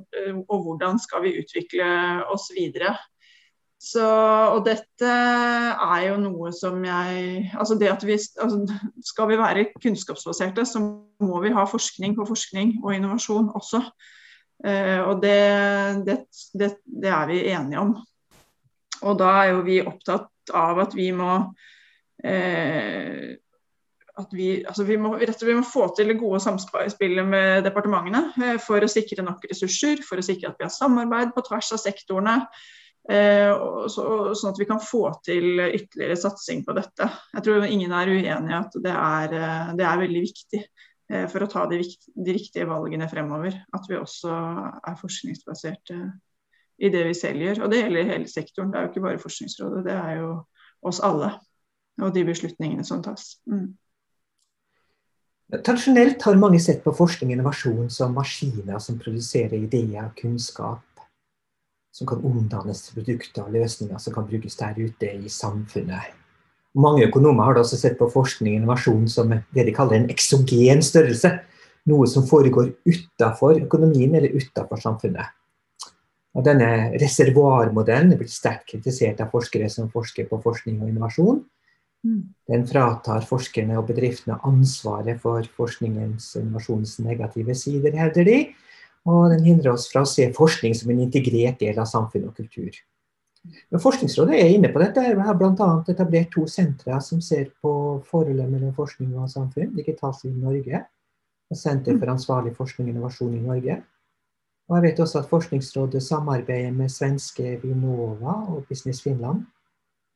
og 0.42 0.66
hvordan 0.66 1.00
skal 1.02 1.24
vi 1.26 1.36
utvikle 1.42 1.88
oss 2.32 2.50
videre. 2.54 2.94
Så, 3.82 4.04
og 4.54 4.60
dette 4.62 5.10
er 5.10 6.02
jo 6.06 6.18
noe 6.22 6.52
som 6.54 6.84
jeg 6.86 7.48
altså 7.50 7.74
det 7.80 7.88
at 7.90 8.04
vi, 8.06 8.14
altså 8.14 8.60
Skal 9.02 9.32
vi 9.32 9.38
være 9.40 9.64
kunnskapsbaserte, 9.74 10.62
så 10.68 10.82
må 11.22 11.40
vi 11.42 11.50
ha 11.50 11.64
forskning 11.66 12.14
på 12.14 12.26
forskning 12.28 12.76
og 12.84 12.94
innovasjon 12.94 13.50
også. 13.58 13.82
Uh, 14.62 15.00
og 15.10 15.22
det, 15.24 15.38
det, 16.06 16.16
det, 16.54 16.68
det, 16.86 17.10
er 17.10 17.26
vi 17.26 17.40
enige 17.50 17.82
om. 17.82 17.96
Og 19.02 19.18
da 19.18 19.32
er 19.40 19.50
jo 19.50 19.64
vi 19.66 19.80
opptatt 19.82 20.54
av 20.54 20.78
at 20.84 20.94
vi 20.94 21.08
må 21.14 21.32
eh, 22.22 23.34
at 24.20 24.34
vi, 24.36 24.48
altså 24.68 24.84
vi, 24.84 24.98
må, 25.00 25.14
vi 25.16 25.54
må 25.56 25.64
få 25.64 25.86
til 25.96 26.12
det 26.12 26.18
gode 26.20 26.40
samspillet 26.44 27.24
med 27.24 27.64
departementene 27.64 28.26
eh, 28.44 28.58
for 28.60 28.84
å 28.84 28.90
sikre 28.90 29.24
nok 29.24 29.46
ressurser, 29.48 30.02
for 30.04 30.20
å 30.20 30.24
sikre 30.26 30.50
at 30.50 30.60
vi 30.60 30.66
har 30.66 30.74
samarbeid 30.74 31.32
på 31.32 31.44
tvers 31.46 31.72
av 31.72 31.80
sektorene. 31.80 32.36
Eh, 33.10 33.50
så, 33.90 34.04
sånn 34.36 34.52
at 34.52 34.60
vi 34.60 34.68
kan 34.68 34.82
få 34.84 35.06
til 35.24 35.62
ytterligere 35.64 36.18
satsing 36.20 36.60
på 36.66 36.76
dette. 36.76 37.08
Jeg 37.32 37.46
tror 37.46 37.64
ingen 37.66 37.94
er 37.96 38.12
uenig 38.12 38.52
i 38.52 38.58
at 38.58 38.76
det 38.84 38.92
er, 38.92 39.36
eh, 39.38 39.72
det 39.80 39.86
er 39.88 40.02
veldig 40.04 40.24
viktig 40.28 40.64
for 41.28 41.44
å 41.44 41.48
ta 41.50 41.66
de, 41.68 41.82
de, 41.84 42.32
riktige 42.32 42.64
valgene 42.64 43.04
fremover. 43.10 43.56
At 43.76 43.84
vi 43.90 43.98
også 43.98 44.32
er 44.32 44.94
forskningsbaserte 44.96 45.98
i 46.80 46.88
det 46.94 47.02
vi 47.04 47.12
selv 47.16 47.44
gjør. 47.44 47.64
Og 47.64 47.72
det 47.72 47.82
gjelder 47.82 48.08
hele 48.14 48.30
sektoren. 48.32 48.70
Det 48.72 48.78
er 48.78 48.86
jo 48.86 48.92
ikke 48.94 49.02
bare 49.04 49.20
Forskningsrådet, 49.20 49.82
det 49.90 49.92
er 49.92 50.22
jo 50.22 50.30
oss 50.88 51.02
alle. 51.04 51.34
Og 52.00 52.14
de 52.14 52.24
beslutningene 52.24 52.86
som 52.88 53.02
tas. 53.04 53.34
Mm. 53.44 53.74
Tradisjonelt 55.52 56.22
har 56.24 56.38
mange 56.40 56.56
sett 56.64 56.80
på 56.80 56.94
forskning 56.96 57.28
og 57.28 57.34
innovasjon 57.36 57.90
som 57.92 58.14
maskiner 58.16 58.78
som 58.80 58.96
produserer 58.96 59.58
ideer 59.58 60.06
og 60.06 60.14
kunnskap 60.16 60.80
som 61.92 62.08
kan 62.08 62.22
omdannes 62.24 62.80
til 62.86 62.96
produkter 62.96 63.44
og 63.44 63.52
løsninger 63.58 64.00
som 64.00 64.14
kan 64.14 64.24
brukes 64.30 64.56
der 64.56 64.78
ute 64.80 65.10
i 65.12 65.28
samfunnet. 65.28 66.14
Mange 66.72 67.04
økonomer 67.04 67.50
har 67.50 67.60
også 67.60 67.76
sett 67.76 67.98
på 67.98 68.08
forskning 68.14 68.54
og 68.54 68.62
innovasjon 68.62 69.04
som 69.12 69.34
det 69.52 69.66
de 69.68 69.76
kaller 69.76 69.98
en 69.98 70.08
eksogen 70.14 70.80
størrelse. 70.80 71.34
Noe 71.84 72.08
som 72.08 72.24
foregår 72.24 72.72
utenfor 72.88 73.60
økonomien 73.60 74.14
eller 74.16 74.32
utenfor 74.32 74.80
samfunnet. 74.80 75.36
Og 76.32 76.46
denne 76.46 76.94
reservoarmodellen 76.96 78.14
er 78.14 78.22
blitt 78.22 78.32
sterkt 78.32 78.70
kritisert 78.70 79.20
av 79.20 79.28
forskere 79.34 79.68
som 79.68 79.92
forsker 79.92 80.30
på 80.30 80.40
forskning 80.40 80.80
og 80.80 80.88
innovasjon. 80.88 81.42
Mm. 82.02 82.22
Den 82.50 82.64
fratar 82.66 83.24
forskerne 83.26 83.78
og 83.78 83.86
bedriftene 83.90 84.38
ansvaret 84.46 85.20
for 85.22 85.46
forskningens 85.56 86.32
innovasjonens 86.40 86.98
negative 87.04 87.54
sider, 87.58 87.94
hevder 87.98 88.26
de. 88.26 88.38
Og 89.06 89.30
den 89.32 89.44
hindrer 89.46 89.74
oss 89.74 89.88
fra 89.90 90.04
å 90.04 90.08
se 90.08 90.28
forskning 90.34 90.74
som 90.78 90.90
en 90.92 91.04
integrert 91.06 91.58
del 91.62 91.78
av 91.78 91.88
samfunn 91.90 92.28
og 92.28 92.36
kultur. 92.38 92.74
Men 93.42 93.82
Forskningsrådet 93.82 94.36
er 94.38 94.52
inne 94.54 94.70
på 94.70 94.78
dette. 94.82 95.02
Vi 95.02 95.26
har 95.26 95.38
bl.a. 95.38 95.70
etablert 95.90 96.30
to 96.34 96.44
sentre 96.46 97.00
som 97.02 97.22
ser 97.24 97.48
på 97.62 97.72
forholdet 98.06 98.50
mellom 98.50 98.74
forskning 98.76 99.16
og 99.18 99.30
samfunn. 99.32 99.72
Digitalt 99.74 100.22
i 100.28 100.30
Norge 100.30 100.84
og 101.52 101.58
Senter 101.58 101.98
for 101.98 102.12
ansvarlig 102.12 102.54
forskning 102.56 102.88
og 102.88 102.94
innovasjon 102.94 103.34
i 103.36 103.42
Norge. 103.42 103.80
Og 104.70 104.76
jeg 104.78 104.84
vet 104.86 105.02
også 105.02 105.20
at 105.20 105.28
Forskningsrådet 105.28 106.00
samarbeider 106.04 106.70
med 106.72 106.92
svenske 106.92 107.58
Vinova 107.64 108.38
og 108.54 108.62
Business 108.70 109.02
Finland 109.02 109.42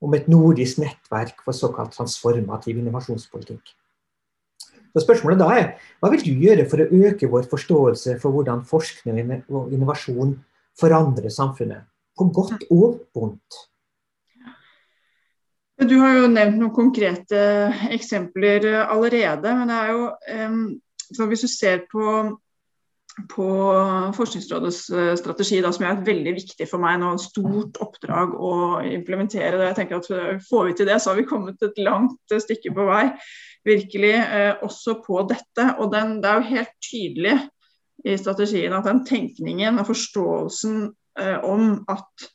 om 0.02 0.14
et 0.16 0.28
nordisk 0.28 0.80
nettverk 0.82 1.40
for 1.44 1.56
såkalt 1.56 1.94
transformativ 1.96 2.78
innovasjonspolitikk. 2.78 3.74
Så 4.96 5.02
spørsmålet 5.04 5.40
da 5.40 5.48
er, 5.52 5.70
Hva 6.00 6.10
vil 6.12 6.24
du 6.24 6.32
gjøre 6.40 6.64
for 6.70 6.80
å 6.80 6.88
øke 6.88 7.28
vår 7.28 7.48
forståelse 7.50 8.18
for 8.20 8.32
hvordan 8.32 8.64
forskning 8.64 9.42
og 9.48 9.72
innovasjon 9.72 10.36
forandrer 10.80 11.32
samfunnet, 11.32 11.84
på 12.16 12.28
godt 12.32 12.64
og 12.70 13.02
vondt? 13.16 13.64
Du 15.76 15.98
har 16.00 16.14
jo 16.16 16.28
nevnt 16.32 16.56
noen 16.56 16.72
konkrete 16.72 17.40
eksempler 17.92 18.64
allerede. 18.86 19.52
men 19.58 19.68
det 19.68 19.76
er 19.76 19.92
jo, 19.92 20.06
Hvis 21.28 21.44
du 21.44 21.48
ser 21.48 21.84
på 21.92 22.38
på 23.30 23.48
Forskningsrådets 24.16 24.90
eh, 24.90 25.14
strategi, 25.16 25.60
da, 25.64 25.72
som 25.72 25.86
er 25.88 26.04
veldig 26.04 26.34
viktig 26.36 26.68
for 26.68 26.82
meg 26.82 26.98
nå, 27.00 27.14
et 27.16 27.24
stort 27.24 27.78
oppdrag 27.80 28.34
å 28.36 28.52
implementere. 28.84 29.56
det. 29.56 29.70
Jeg 29.70 29.78
tenker 29.80 30.00
at 30.00 30.10
eh, 30.12 30.42
Får 30.44 30.68
vi 30.68 30.76
til 30.76 30.90
det, 30.90 30.98
så 31.00 31.12
har 31.12 31.20
vi 31.20 31.28
kommet 31.28 31.62
et 31.64 31.80
langt 31.80 32.34
eh, 32.34 32.42
stykke 32.42 32.74
på 32.76 32.88
vei. 32.90 33.04
Virkelig 33.66 34.14
eh, 34.20 34.52
også 34.66 34.98
på 35.06 35.22
dette. 35.30 35.68
Og 35.80 35.90
den, 35.94 36.18
det 36.22 36.30
er 36.30 36.42
jo 36.42 36.50
helt 36.52 36.74
tydelig 36.84 37.36
i 38.06 38.16
strategien 38.20 38.76
at 38.76 38.86
den 38.86 39.04
tenkningen 39.08 39.80
og 39.80 39.88
forståelsen 39.88 40.82
eh, 41.18 41.38
om 41.40 41.78
at, 41.88 42.28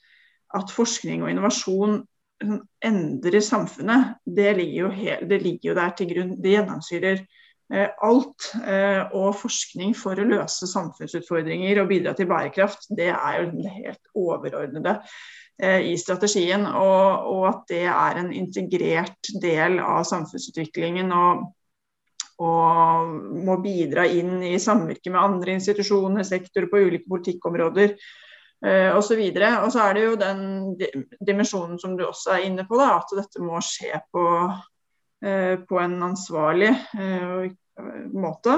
at, 0.58 0.74
forskning 0.74 1.22
og 1.22 1.30
innovasjon 1.32 2.02
endrer 2.82 3.44
samfunnet, 3.46 4.16
det 4.26 4.56
ligger 4.58 4.88
jo, 4.88 4.88
helt, 4.98 5.28
det 5.30 5.38
ligger 5.44 5.70
jo 5.70 5.78
der 5.78 5.92
til 5.94 6.10
grunn. 6.10 6.34
Det 6.42 6.56
gjennomsyrer 6.56 7.22
alt. 7.72 8.50
Eh, 8.68 9.14
og 9.16 9.36
forskning 9.40 9.94
for 9.98 10.20
å 10.20 10.28
løse 10.28 10.68
samfunnsutfordringer 10.70 11.82
og 11.82 11.92
bidra 11.92 12.14
til 12.18 12.28
bærekraft, 12.32 12.90
det 12.98 13.12
er 13.14 13.38
jo 13.40 13.48
det 13.56 13.76
helt 13.78 14.12
overordnede 14.18 14.98
eh, 15.62 15.88
i 15.92 15.96
strategien. 16.00 16.66
Og, 16.68 17.32
og, 17.32 17.46
at 17.54 17.64
det 17.72 17.86
er 17.88 18.20
en 18.20 18.32
integrert 18.36 19.32
del 19.44 19.80
av 19.84 20.06
samfunnsutviklingen. 20.12 21.16
og 21.16 21.50
og 22.42 23.10
må 23.46 23.54
bidra 23.62 24.02
inn 24.10 24.40
i 24.42 24.56
samvirke 24.58 25.12
med 25.14 25.22
andre 25.22 25.52
institusjoner, 25.60 26.24
sektorer 26.26 26.72
på 26.72 26.80
ulike 26.88 27.06
politikkområder 27.06 27.92
osv. 28.98 29.20
Og, 29.28 29.38
og 29.60 29.68
så 29.76 29.84
er 29.84 29.94
det 29.94 30.06
jo 30.08 30.16
den 30.18 30.42
dimensjonen 31.22 31.78
som 31.78 31.94
du 32.00 32.02
også 32.08 32.34
er 32.34 32.48
inne 32.48 32.66
på, 32.66 32.80
da, 32.82 32.96
at 32.96 33.14
dette 33.14 33.46
må 33.46 33.62
skje 33.62 34.02
på, 34.10 34.26
på 35.70 35.82
en 35.84 35.96
ansvarlig 36.08 36.72
uh, 36.98 37.46
måte. 38.14 38.58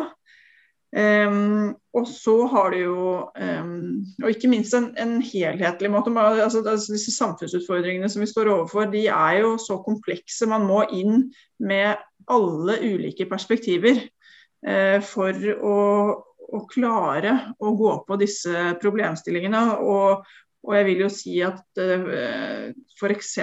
Um, 0.93 1.73
og 1.97 2.05
så 2.05 2.35
har 2.51 2.69
det 2.69 2.83
jo, 2.83 3.23
um, 3.33 4.03
og 4.21 4.27
ikke 4.29 4.49
minst 4.51 4.75
en, 4.77 4.91
en 5.01 5.15
helhetlig 5.25 5.89
måte. 5.89 6.13
Altså, 6.13 6.61
altså, 6.61 6.93
disse 6.93 7.15
samfunnsutfordringene 7.15 8.09
som 8.13 8.21
vi 8.21 8.29
står 8.29 8.51
overfor, 8.53 8.91
de 8.93 9.07
er 9.07 9.39
jo 9.41 9.55
så 9.61 9.79
komplekse. 9.81 10.49
Man 10.49 10.67
må 10.69 10.83
inn 10.93 11.31
med 11.63 11.97
alle 12.29 12.77
ulike 12.83 13.25
perspektiver 13.29 14.03
uh, 14.05 14.99
for 15.01 15.49
å, 15.57 15.81
å, 16.45 16.63
klare 16.69 17.35
å 17.57 17.73
gå 17.79 17.97
på 18.05 18.21
disse 18.21 18.69
problemstillingene. 18.83 19.65
Og, 19.81 20.29
og 20.63 20.77
jeg 20.77 20.89
vil 20.91 21.05
jo 21.07 21.13
si 21.13 21.39
at 21.41 21.81
uh, 21.81 22.69
f.eks. 23.01 23.37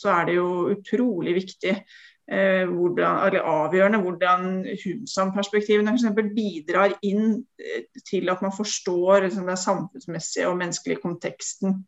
så 0.00 0.14
er 0.16 0.30
det 0.30 0.40
jo 0.40 0.52
utrolig 0.72 1.36
viktig 1.42 1.76
Eh, 1.76 2.17
hvordan, 2.28 3.26
eller 3.26 3.40
avgjørende 3.40 3.98
hvordan 4.04 4.42
Humsam-perspektivene 4.82 5.94
bidrar 6.34 6.92
inn 7.02 7.38
eh, 7.56 7.86
til 8.04 8.28
at 8.28 8.42
man 8.44 8.52
forstår 8.52 9.24
liksom, 9.24 9.46
den 9.48 9.56
samfunnsmessige 9.56 10.48
og 10.48 10.58
menneskelige 10.60 11.00
konteksten 11.00 11.86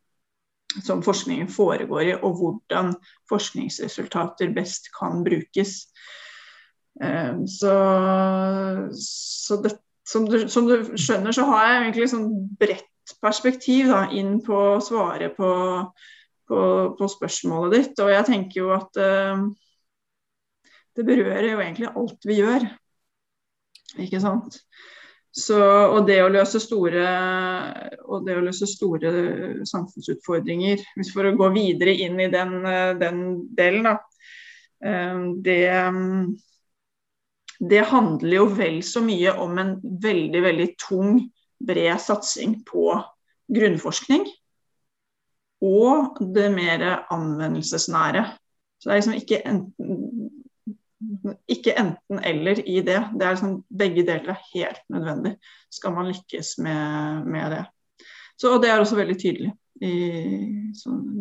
som 0.81 1.03
forskningen 1.03 1.49
foregår 1.51 2.01
i, 2.01 2.13
og 2.13 2.39
hvordan 2.39 2.95
forskningsresultater 3.29 4.53
best 4.55 4.89
kan 4.99 5.23
brukes. 5.23 5.85
Eh, 7.03 7.37
så, 7.59 7.77
så 8.97 9.61
det, 9.61 9.77
som, 10.07 10.25
du, 10.25 10.47
som, 10.49 10.67
du, 10.67 10.97
skjønner, 10.97 11.31
så 11.31 11.45
har 11.45 11.67
jeg 11.67 11.81
egentlig 11.83 12.11
sånn 12.15 12.29
bredt 12.57 13.17
perspektiv 13.21 13.91
da, 13.91 14.07
inn 14.09 14.39
på 14.41 14.55
å 14.55 14.81
svare 14.81 15.29
på, 15.35 15.51
på, 16.49 16.61
på, 16.97 17.15
spørsmålet 17.19 17.75
ditt. 17.77 17.99
Og 18.01 18.09
jeg 18.09 18.31
tenker 18.31 18.63
jo 18.63 18.71
at 18.73 18.97
det 20.97 21.05
berører 21.07 21.51
jo 21.53 21.61
egentlig 21.63 21.91
alt 21.95 22.27
vi 22.27 22.39
gjør. 22.41 22.65
Ikke 24.01 24.21
sant. 24.23 24.59
Så, 25.31 25.55
og 25.63 26.03
det 26.09 26.17
å 26.25 26.31
løse 26.31 26.59
store 26.59 27.03
og 28.03 28.25
det 28.27 28.35
å 28.35 28.43
løse 28.43 28.67
store 28.67 29.11
samfunnsutfordringer, 29.67 30.81
hvis 30.97 31.11
for 31.15 31.29
å 31.29 31.35
gå 31.39 31.47
videre 31.55 31.93
inn 32.03 32.19
i 32.19 32.27
den, 32.31 32.57
den 32.99 33.21
delen, 33.55 33.87
da, 33.87 33.93
eh, 34.83 35.21
det, 35.45 35.61
det 37.63 37.85
handler 37.93 38.37
jo 38.41 38.49
vel 38.59 38.81
så 38.83 39.03
mye 39.05 39.37
om 39.39 39.55
en 39.63 39.73
veldig, 40.03 40.43
veldig 40.49 40.69
tung, 40.83 41.23
bred 41.63 42.03
satsing 42.03 42.59
på 42.67 42.91
grunnforskning. 43.55 44.27
Og 45.63 46.19
det 46.35 46.47
mer 46.51 46.85
anvendelsesnære. 47.13 48.25
Så 48.81 48.89
det 48.89 48.93
er 48.93 48.99
liksom 48.99 49.19
ikke 49.19 49.43
enten 49.47 50.20
ikke 51.49 51.75
enten-eller 51.77 52.61
i 52.65 52.79
det. 52.85 52.99
det 53.13 53.25
er 53.25 53.35
liksom, 53.35 53.57
begge 53.69 54.05
deler 54.07 54.33
er 54.33 54.45
helt 54.53 54.81
nødvendig 54.89 55.35
skal 55.71 55.93
man 55.95 56.11
lykkes 56.11 56.57
med, 56.57 57.25
med 57.25 57.51
det. 57.51 57.65
Så, 58.37 58.55
og 58.55 58.63
det 58.63 58.71
er 58.71 58.79
også 58.79 58.95
veldig 58.95 59.17
tydelig 59.19 59.51
i, 59.81 59.93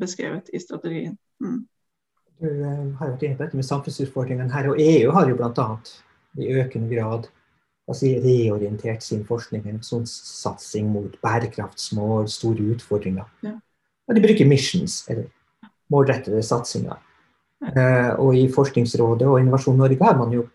beskrevet 0.01 0.51
i 0.55 0.59
strategien. 0.59 1.19
Mm. 1.41 1.67
Du 2.41 2.47
uh, 2.49 2.87
har 2.99 3.13
vært 3.13 3.27
inne 3.27 3.37
på 3.37 3.45
dette 3.45 3.59
med 3.59 3.69
samfunnsutfordringene 3.69 4.53
her, 4.53 4.71
og 4.73 4.81
EU 4.81 5.13
har 5.13 5.29
jo 5.29 5.37
bl.a. 5.37 5.67
i 6.41 6.49
økende 6.63 6.89
grad 6.95 7.29
altså, 7.89 8.15
reorientert 8.25 9.05
sin 9.05 9.27
forskning 9.29 9.69
en 9.69 9.83
sånn 9.85 10.07
satsing 10.09 10.89
mot 10.95 11.19
bærekraftsmål, 11.23 12.29
store 12.33 12.73
utfordringer. 12.75 13.29
Ja. 13.45 13.59
Og 14.09 14.17
de 14.17 14.25
bruker 14.25 14.49
missions, 14.49 15.03
eller 15.13 15.29
målrettede 15.93 16.43
satsinger. 16.43 16.99
Eh, 17.61 18.11
og 18.17 18.37
i 18.37 18.47
Forskningsrådet 18.49 19.29
og 19.29 19.41
Innovasjon 19.41 19.77
Norge 19.77 20.01
har 20.01 20.17
man 20.17 20.33
jo 20.33 20.47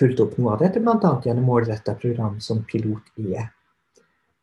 fulgt 0.00 0.22
opp 0.24 0.36
noe 0.40 0.54
av 0.54 0.62
dette, 0.64 0.80
bl.a. 0.80 1.14
gjennom 1.24 1.44
målretta 1.44 1.94
program 2.00 2.38
som 2.40 2.62
Pilot-IE. 2.64 3.44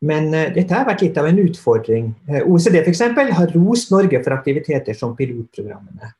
Men 0.06 0.28
uh, 0.30 0.46
dette 0.54 0.74
har 0.74 0.86
vært 0.86 1.02
litt 1.02 1.18
av 1.18 1.26
en 1.26 1.40
utfordring. 1.42 2.12
Eh, 2.30 2.44
OECD 2.46 2.78
f.eks. 2.84 3.02
har 3.34 3.54
rost 3.56 3.90
Norge 3.90 4.20
for 4.22 4.36
aktiviteter 4.36 4.94
som 4.94 5.16
pilotprogrammene. 5.18 6.12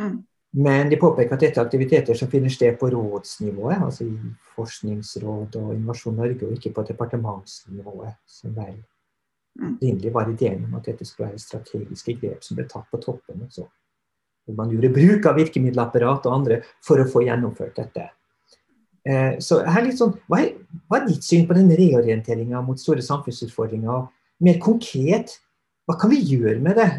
Mm. 0.00 0.20
Men 0.62 0.90
de 0.90 0.98
påpeker 0.98 1.34
at 1.34 1.42
dette 1.42 1.58
er 1.58 1.66
aktiviteter 1.66 2.18
som 2.18 2.30
finner 2.30 2.50
sted 2.50 2.78
på 2.78 2.88
rådsnivået, 2.90 3.82
altså 3.86 4.06
i 4.06 4.14
Forskningsråd 4.54 5.58
og 5.58 5.74
Innovasjon 5.74 6.16
Norge, 6.18 6.46
og 6.46 6.54
ikke 6.54 6.74
på 6.74 6.86
departementsnivået, 6.86 8.16
som 8.30 8.54
vel 8.54 8.78
mm. 8.78 9.74
opprinnelig 9.74 10.14
var 10.14 10.30
ideen 10.30 10.64
om 10.66 10.78
at 10.78 10.90
dette 10.90 11.06
skulle 11.06 11.32
være 11.32 11.42
strategiske 11.42 12.18
grep 12.22 12.46
som 12.46 12.58
ble 12.58 12.66
tatt 12.70 12.86
på 12.90 13.02
toppen. 13.02 13.42
og 13.46 13.54
så 13.58 13.66
hvor 13.66 13.79
man 14.56 14.70
gjorde 14.72 14.92
bruk 14.94 15.26
av 15.30 15.36
virkemiddelapparat 15.38 16.26
og 16.26 16.34
andre 16.34 16.62
for 16.86 17.02
å 17.02 17.08
få 17.08 17.24
gjennomført 17.26 17.76
dette. 17.78 18.08
Eh, 19.08 19.38
så 19.40 19.60
her 19.64 19.86
litt 19.86 20.00
sånn, 20.00 20.16
hva 20.28 20.42
er, 20.44 20.56
hva 20.88 21.00
er 21.00 21.06
ditt 21.08 21.24
syn 21.24 21.46
på 21.48 21.56
den 21.56 21.70
reorienteringa 21.72 22.60
mot 22.64 22.80
store 22.80 23.04
samfunnsutfordringer? 23.04 24.08
Mer 24.44 24.58
konkret, 24.62 25.38
hva 25.88 25.96
kan 26.00 26.12
vi 26.12 26.20
gjøre 26.24 26.58
med 26.64 26.80
det? 26.80 26.90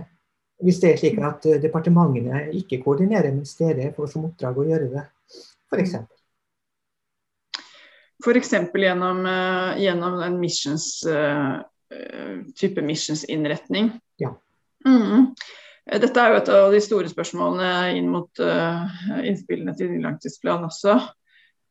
Hvis 0.61 0.79
det 0.81 0.91
er 0.91 1.01
slik 1.01 1.19
at 1.25 1.45
eh, 1.49 1.61
departementene 1.61 2.47
ikke 2.57 2.81
koordinerer, 2.83 3.33
mens 3.33 3.53
dere 3.59 3.91
får 3.95 4.13
som 4.13 4.27
oppdrag 4.29 4.61
å 4.61 4.67
gjøre 4.69 4.89
det, 4.93 5.05
f.eks. 5.71 5.97
F.eks. 8.21 8.51
Gjennom, 8.77 9.23
uh, 9.25 9.73
gjennom 9.81 10.19
en 10.21 10.37
missions, 10.37 10.85
uh, 11.09 11.61
type 12.57 12.83
missionsinnretning. 12.85 13.89
Ja. 14.21 14.35
Mm. 14.85 15.01
Eh, 15.01 15.49
dette 15.99 16.21
er 16.21 16.31
jo 16.31 16.39
et 16.39 16.49
av 16.55 16.71
de 16.71 16.81
store 16.83 17.09
spørsmålene 17.11 17.97
inn 17.97 18.09
mot 18.11 18.41
uh, 18.43 18.83
innspillene 19.27 19.73
til 19.75 19.97
langtidsplanen 20.03 20.69
også. 20.69 20.97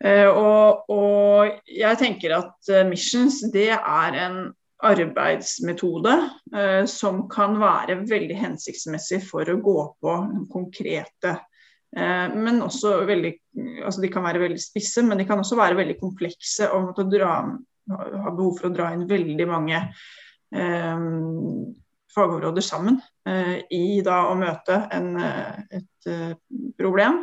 Uh, 0.01 0.29
og, 0.29 0.91
og, 0.93 1.61
jeg 1.69 2.01
tenker 2.01 2.37
at 2.37 2.73
missions 2.89 3.41
det 3.55 3.71
er 3.77 4.19
en 4.27 4.41
arbeidsmetode 4.81 6.15
som 6.89 7.19
kan 7.29 7.59
være 7.61 7.99
veldig 8.09 8.37
hensiktsmessig 8.41 9.19
for 9.27 9.45
å 9.53 9.59
gå 9.61 9.75
på 10.01 10.15
konkrete 10.49 11.35
Men 11.93 12.63
også 12.65 12.95
veldig 13.05 13.35
altså 13.85 14.01
De 14.01 14.09
kan 14.09 14.25
være 14.25 14.41
veldig 14.41 14.63
spisse, 14.63 15.05
men 15.05 15.21
de 15.21 15.27
kan 15.29 15.43
også 15.43 15.59
være 15.61 15.77
veldig 15.83 15.99
komplekse 16.01 16.71
og 16.73 16.97
ha 16.97 18.33
behov 18.33 18.57
for 18.57 18.71
å 18.71 18.73
dra 18.73 18.89
inn 18.97 19.05
veldig 19.11 19.49
mange 19.53 19.83
fagområder 22.15 22.65
sammen 22.65 23.01
i 23.71 24.01
da 24.03 24.25
å 24.31 24.37
møte 24.39 24.81
en, 24.95 25.13
et 25.71 26.09
problem. 26.81 27.21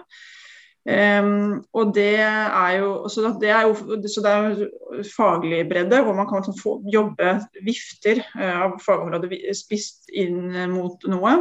Um, 0.87 1.65
og 1.75 1.89
det 1.97 2.15
er 2.15 2.77
jo 2.79 3.09
så 3.11 3.33
det 3.41 3.49
er 3.51 3.65
jo 3.67 3.73
så 4.07 4.21
det 4.23 4.31
er 4.31 5.01
faglig 5.17 5.65
bredde, 5.67 5.99
hvor 6.03 6.15
man 6.15 6.29
kan 6.29 6.39
liksom 6.39 6.55
få 6.61 6.77
jobbe 6.93 7.33
vifter 7.65 8.21
uh, 8.37 8.61
av 8.63 8.77
fagområdet 8.85 9.41
spist 9.57 10.07
inn 10.15 10.55
mot 10.71 11.03
noe. 11.11 11.33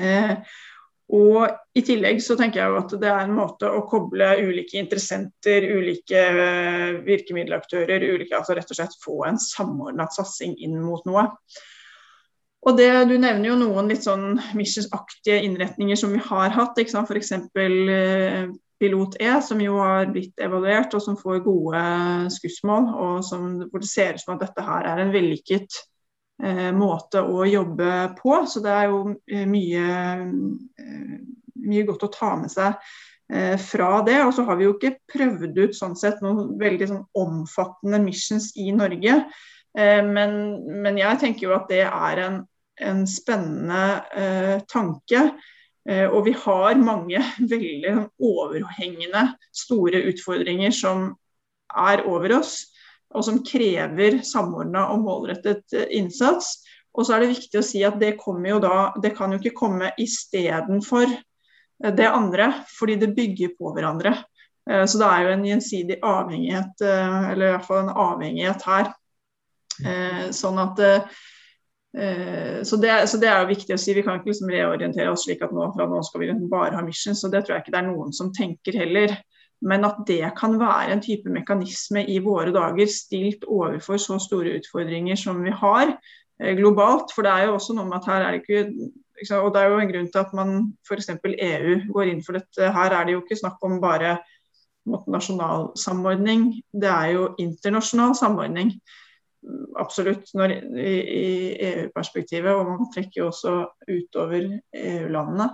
Uh, 0.00 0.34
og 1.14 1.78
I 1.78 1.84
tillegg 1.86 2.18
så 2.22 2.34
tenker 2.38 2.62
jeg 2.62 2.72
jo 2.72 2.80
at 2.80 2.96
det 3.02 3.12
er 3.12 3.22
en 3.22 3.38
måte 3.38 3.70
å 3.70 3.84
koble 3.90 4.32
ulike 4.42 4.82
interessenter, 4.82 5.68
ulike 5.78 6.26
uh, 6.34 6.98
virkemiddelaktører, 7.06 8.02
ulike, 8.02 8.34
altså 8.34 8.58
rett 8.58 8.74
og 8.74 8.80
slett 8.80 8.98
få 9.04 9.20
en 9.30 9.38
samordnet 9.38 10.18
satsing 10.18 10.58
inn 10.58 10.74
mot 10.82 11.06
noe. 11.06 11.28
Og 12.60 12.76
det, 12.76 12.90
Du 13.08 13.16
nevner 13.16 13.48
jo 13.48 13.60
noen 13.60 13.88
litt 13.88 14.04
sånn 14.04 14.34
missionsaktige 14.56 15.38
innretninger 15.46 15.96
som 15.96 16.12
vi 16.12 16.20
har 16.20 16.52
hatt. 16.52 16.76
F.eks. 16.76 17.32
Eh, 17.56 18.50
Pilot 18.80 19.16
E, 19.20 19.42
som 19.44 19.60
jo 19.60 19.76
har 19.76 20.08
blitt 20.08 20.40
evaluert 20.40 20.94
og 20.96 21.02
som 21.04 21.16
får 21.20 21.42
gode 21.44 21.80
skussmål. 22.32 22.88
og 22.96 23.24
som, 23.24 23.58
Hvor 23.68 23.82
det 23.82 23.90
ser 23.90 24.16
ut 24.16 24.22
som 24.22 24.34
at 24.34 24.46
dette 24.46 24.64
her 24.64 24.88
er 24.88 25.02
en 25.02 25.12
vellykket 25.12 25.76
eh, 26.42 26.70
måte 26.72 27.20
å 27.20 27.44
jobbe 27.48 27.92
på. 28.20 28.38
Så 28.48 28.64
det 28.64 28.72
er 28.72 28.88
jo 28.88 29.02
eh, 29.28 29.44
mye, 29.48 29.84
eh, 30.80 31.14
mye 31.60 31.86
godt 31.88 32.08
å 32.08 32.12
ta 32.14 32.32
med 32.40 32.52
seg 32.52 32.76
eh, 33.32 33.56
fra 33.60 34.00
det. 34.06 34.16
Og 34.24 34.32
så 34.36 34.48
har 34.48 34.56
vi 34.56 34.68
jo 34.68 34.76
ikke 34.78 34.96
prøvd 35.12 35.60
ut 35.60 35.76
sånn 35.76 35.96
sett 36.00 36.24
noen 36.24 36.56
veldig 36.60 36.92
sånn 36.92 37.06
omfattende 37.20 38.00
missions 38.04 38.54
i 38.56 38.70
Norge. 38.72 39.22
Men, 39.70 40.32
men, 40.82 40.96
jeg 40.98 41.18
tenker 41.22 41.44
jo 41.44 41.52
at 41.54 41.68
det 41.70 41.84
er 41.86 42.20
en, 42.24 42.40
en 42.80 43.06
spennende 43.08 43.84
eh, 44.16 44.56
tanke. 44.70 45.22
Eh, 45.88 46.06
og 46.06 46.24
vi 46.28 46.34
har 46.44 46.80
mange 46.80 47.22
veldig 47.52 47.94
overhengende 48.18 49.26
store 49.54 50.02
utfordringer 50.10 50.74
som 50.74 51.10
er 51.70 52.04
over 52.10 52.36
oss, 52.40 52.64
og 53.14 53.24
som 53.26 53.40
krever 53.46 54.20
samordna 54.26 54.88
og 54.92 55.04
målrettet 55.06 55.74
innsats. 55.90 56.58
Og 56.94 57.06
så 57.06 57.14
er 57.14 57.22
det 57.22 57.34
viktig 57.36 57.60
å 57.60 57.66
si 57.66 57.82
at 57.86 57.98
det 58.00 58.16
kommer 58.18 58.50
jo 58.50 58.62
da 58.62 58.76
Det 58.98 59.12
kan 59.14 59.30
jo 59.30 59.38
ikke 59.38 59.54
komme 59.54 59.92
istedenfor 59.98 61.06
det 61.80 62.06
andre, 62.10 62.50
fordi 62.76 62.96
det 63.00 63.14
bygger 63.16 63.54
på 63.56 63.70
hverandre. 63.72 64.12
Så 64.68 64.98
det 65.00 65.06
er 65.06 65.22
jo 65.22 65.30
en 65.32 65.46
gjensidig 65.46 65.96
avhengighet, 66.04 66.82
eller 66.82 67.46
i 67.46 67.52
hvert 67.54 67.64
fall 67.66 67.80
en 67.86 67.94
avhengighet 67.94 68.66
her. 68.68 68.90
Eh, 69.80 70.28
sånn 70.34 70.60
at 70.60 70.80
eh, 70.84 71.20
så 71.90 72.76
det, 72.78 73.08
så 73.10 73.18
det, 73.18 73.26
er 73.26 73.40
jo 73.42 73.50
viktig 73.50 73.74
å 73.74 73.80
si. 73.80 73.94
Vi 73.96 74.04
kan 74.06 74.20
ikke 74.20 74.30
liksom 74.30 74.52
reorientere 74.52 75.10
oss 75.10 75.24
slik 75.26 75.42
at 75.42 75.50
nå, 75.54 75.64
fra 75.74 75.88
nå 75.90 75.98
skal 76.06 76.22
vi 76.22 76.28
liksom 76.28 76.46
bare 76.52 76.76
ha 76.78 76.84
mission. 76.86 77.16
Så 77.18 77.30
det 77.32 77.42
tror 77.44 77.56
jeg 77.56 77.64
ikke 77.64 77.74
det 77.74 77.80
er 77.80 77.88
noen 77.88 78.14
som 78.14 78.30
tenker 78.36 78.78
heller. 78.78 79.16
Men 79.60 79.84
at 79.84 79.98
det 80.08 80.22
kan 80.38 80.54
være 80.60 80.94
en 80.94 81.02
type 81.04 81.28
mekanisme 81.32 82.06
i 82.08 82.20
våre 82.24 82.54
dager 82.54 82.88
stilt 82.88 83.42
overfor 83.44 84.00
så 84.00 84.20
store 84.22 84.54
utfordringer 84.60 85.18
som 85.20 85.42
vi 85.44 85.52
har 85.52 85.90
eh, 85.90 86.54
globalt. 86.56 87.12
For 87.14 87.26
det 87.26 87.34
er 87.34 87.48
jo 87.48 87.58
også 87.58 87.76
noe 87.76 87.90
med 87.90 87.98
at 87.98 88.10
her 88.12 88.26
er 88.28 88.38
det 88.38 88.44
ikke 88.44 88.90
og 89.20 89.50
Det 89.52 89.60
er 89.60 89.68
jo 89.68 89.80
en 89.82 89.90
grunn 89.90 90.06
til 90.08 90.22
at 90.22 90.30
man 90.32 90.52
f.eks. 90.88 91.10
EU 91.12 91.74
går 91.92 92.08
inn 92.08 92.22
for 92.24 92.38
dette. 92.38 92.70
Her 92.72 92.94
er 92.96 93.04
det 93.04 93.12
jo 93.12 93.20
ikke 93.20 93.36
snakk 93.36 93.58
om 93.66 93.76
bare 93.82 94.14
nasjonal 94.88 95.70
samordning, 95.78 96.62
det 96.72 96.88
er 96.88 97.12
jo 97.14 97.26
internasjonal 97.38 98.14
samordning 98.16 98.72
absolutt 99.80 100.32
når, 100.36 100.56
i, 100.76 100.94
i 101.00 101.28
EU-perspektivet, 101.70 102.52
og 102.52 102.68
man 102.68 102.90
trekker 102.94 103.22
jo 103.22 103.28
også 103.30 103.54
utover 103.88 104.48
EU-landene. 104.76 105.48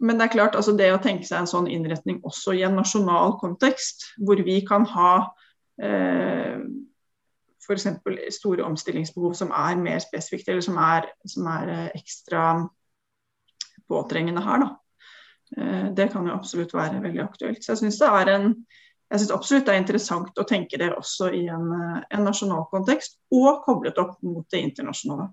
Men 0.00 0.16
det 0.16 0.26
er 0.26 0.32
klart, 0.32 0.56
altså 0.56 0.72
det 0.76 0.88
å 0.94 1.00
tenke 1.02 1.28
seg 1.28 1.42
en 1.42 1.50
sånn 1.50 1.68
innretning 1.68 2.22
også 2.24 2.54
i 2.56 2.62
en 2.64 2.78
nasjonal 2.78 3.36
kontekst, 3.40 4.06
hvor 4.24 4.40
vi 4.46 4.56
kan 4.64 4.86
ha 4.94 5.12
eh, 5.82 6.56
f.eks. 7.60 7.86
store 8.38 8.64
omstillingsbehov 8.64 9.36
som 9.36 9.52
er 9.52 9.76
mer 9.80 10.00
spesifikt, 10.02 10.48
eller 10.48 10.64
som 10.64 10.78
er, 10.80 11.10
som 11.28 11.50
er 11.52 11.72
eh, 11.74 11.88
ekstra 12.00 12.44
påtrengende 13.90 14.44
her. 14.46 14.64
Da. 14.64 14.70
Eh, 15.58 15.90
det 16.00 16.08
kan 16.14 16.26
jo 16.26 16.38
absolutt 16.38 16.72
være 16.74 17.02
veldig 17.04 17.22
aktuelt. 17.26 17.60
Så 17.60 17.74
jeg 17.74 17.82
syns 17.84 18.00
det 18.00 18.10
er 18.22 18.32
en 18.38 18.54
jeg 19.10 19.20
syns 19.20 19.32
absolutt 19.34 19.66
det 19.66 19.74
er 19.74 19.82
interessant 19.82 20.38
å 20.38 20.46
tenke 20.46 20.78
det 20.78 20.92
også 20.94 21.32
i 21.34 21.42
en, 21.50 21.66
eh, 21.74 22.02
en 22.14 22.24
nasjonal 22.26 22.66
kontekst, 22.70 23.18
og 23.34 23.64
koblet 23.64 23.98
opp 23.98 24.20
mot 24.22 24.46
det 24.52 24.62
internasjonale. 24.68 25.30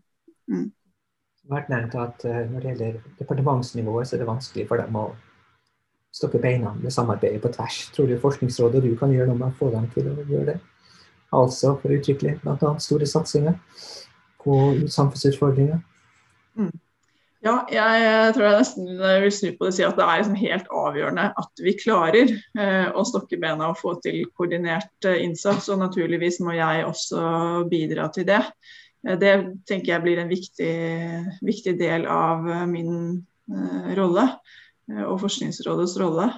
Mm. 0.49 0.71
Det 0.71 1.53
har 1.53 1.61
vært 1.61 1.69
nevnt 1.71 1.95
at 1.95 2.23
uh, 2.27 2.39
Når 2.51 2.63
det 2.63 2.71
gjelder 2.71 2.95
departementsnivået, 3.19 4.07
så 4.07 4.15
er 4.15 4.23
det 4.23 4.27
vanskelig 4.27 4.65
for 4.67 4.81
dem 4.81 4.97
å 4.99 5.05
stoppe 6.17 6.41
beina 6.41 6.73
med 6.73 6.91
samarbeidet 6.91 7.41
på 7.43 7.51
tvers. 7.53 7.77
Tror 7.95 8.09
du 8.09 8.17
Forskningsrådet 8.19 8.81
og 8.81 8.89
du 8.89 8.97
kan 8.99 9.13
gjøre 9.13 9.29
noe 9.29 9.39
med 9.39 9.51
å 9.51 9.57
få 9.59 9.69
dem 9.71 9.85
til 9.93 10.09
å 10.09 10.15
gjøre 10.25 10.53
det? 10.53 10.57
Altså 11.37 11.75
for 11.81 11.91
å 11.91 11.99
utvikle 11.99 12.37
bl.a. 12.41 12.73
store 12.81 13.07
satsinger 13.07 13.55
på 14.43 14.57
samfunnsutfordringer? 14.89 15.81
Mm. 16.57 16.73
Ja, 17.47 17.53
jeg 17.71 18.31
tror 18.35 18.45
jeg 18.47 18.59
nesten 18.59 18.87
vil 18.97 19.33
snu 19.33 19.51
på 19.55 19.67
det 19.67 19.71
og 19.71 19.75
si 19.77 19.83
at 19.85 19.99
det 19.99 20.05
er 20.05 20.19
liksom 20.19 20.39
helt 20.41 20.71
avgjørende 20.81 21.27
at 21.39 21.61
vi 21.63 21.73
klarer 21.79 22.31
eh, 22.33 22.87
å 22.91 23.05
stokke 23.07 23.39
bena 23.39 23.69
og 23.71 23.79
få 23.79 23.93
til 24.03 24.25
koordinert 24.35 25.07
eh, 25.07 25.21
innsats. 25.23 25.69
Og 25.71 25.79
naturligvis 25.79 26.41
må 26.43 26.57
jeg 26.57 26.83
også 26.87 27.21
bidra 27.71 28.09
til 28.15 28.27
det. 28.27 28.41
Eh, 29.07 29.15
det 29.21 29.33
tenker 29.69 29.93
jeg 29.93 30.03
blir 30.03 30.23
en 30.23 30.31
viktig, 30.31 30.73
viktig 31.45 31.77
del 31.79 32.07
av 32.11 32.49
eh, 32.51 32.65
min 32.67 32.91
eh, 33.15 33.87
rolle 33.99 34.25
eh, 34.27 35.05
og 35.05 35.21
Forskningsrådets 35.23 35.95
rolle. 36.03 36.33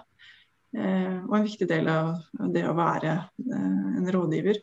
og 0.70 1.32
en 1.34 1.46
viktig 1.48 1.66
del 1.66 1.88
av 1.90 2.20
det 2.54 2.62
å 2.70 2.76
være 2.78 3.16
en 3.50 4.06
rådgiver. 4.14 4.60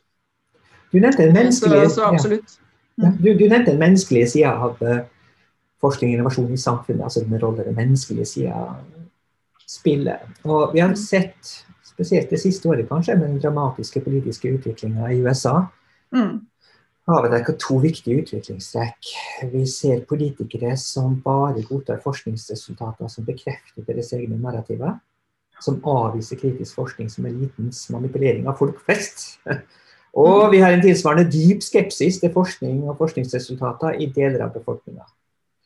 Du 0.92 1.00
nevnte 1.00 1.24
den 1.24 1.35
menneskelige, 1.35 1.88
så, 1.90 2.12
så. 2.22 2.37
Ja. 3.02 3.11
Du, 3.18 3.32
du 3.35 3.48
nevnte 3.48 3.72
den 3.72 3.80
menneskelige 3.80 4.28
sida 4.37 4.52
av 4.68 4.78
forskning 5.82 6.10
og 6.10 6.18
innovasjon 6.18 6.52
i 6.52 6.60
samfunnet, 6.60 7.04
altså 7.04 7.22
den 7.24 7.40
rolle 7.42 7.64
den 7.66 7.76
menneskelige 7.76 8.28
sida 8.28 8.60
spiller. 9.68 10.26
Og 10.44 10.74
vi 10.74 10.82
har 10.82 10.94
sett, 11.00 11.54
spesielt 11.84 12.30
det 12.30 12.40
siste 12.40 12.68
året 12.70 12.88
kanskje, 12.88 13.16
med 13.18 13.28
den 13.28 13.40
dramatiske 13.42 14.00
politiske 14.04 14.52
utviklinga 14.56 15.10
i 15.12 15.22
USA, 15.24 15.58
mm. 16.14 16.36
har 17.08 17.24
vi 17.24 17.32
der 17.34 17.58
to 17.60 17.80
viktige 17.82 18.22
utviklingstrekk. 18.22 19.10
Vi 19.52 19.66
ser 19.70 20.04
politikere 20.08 20.76
som 20.80 21.20
bare 21.24 21.64
godtar 21.66 22.00
forskningsresultater 22.04 23.10
som 23.12 23.26
bekrefter 23.26 23.86
deres 23.86 24.12
egne 24.16 24.38
narrativer. 24.40 24.98
Som 25.64 25.78
avviser 25.88 26.36
kritisk 26.36 26.76
forskning 26.76 27.08
som 27.08 27.24
elitens 27.24 27.86
manipulering 27.88 28.44
av 28.44 28.58
folk 28.58 28.82
flest. 28.84 29.38
Og 30.16 30.50
vi 30.52 30.60
har 30.60 30.72
en 30.72 30.82
tilsvarende 30.84 31.28
dyp 31.32 31.62
skepsis 31.64 32.20
til 32.20 32.32
forskning 32.32 32.86
og 32.88 32.96
forskningsresultater 33.00 33.96
i 34.00 34.08
deler 34.12 34.46
av 34.46 34.54
befolkninga. 34.54 35.04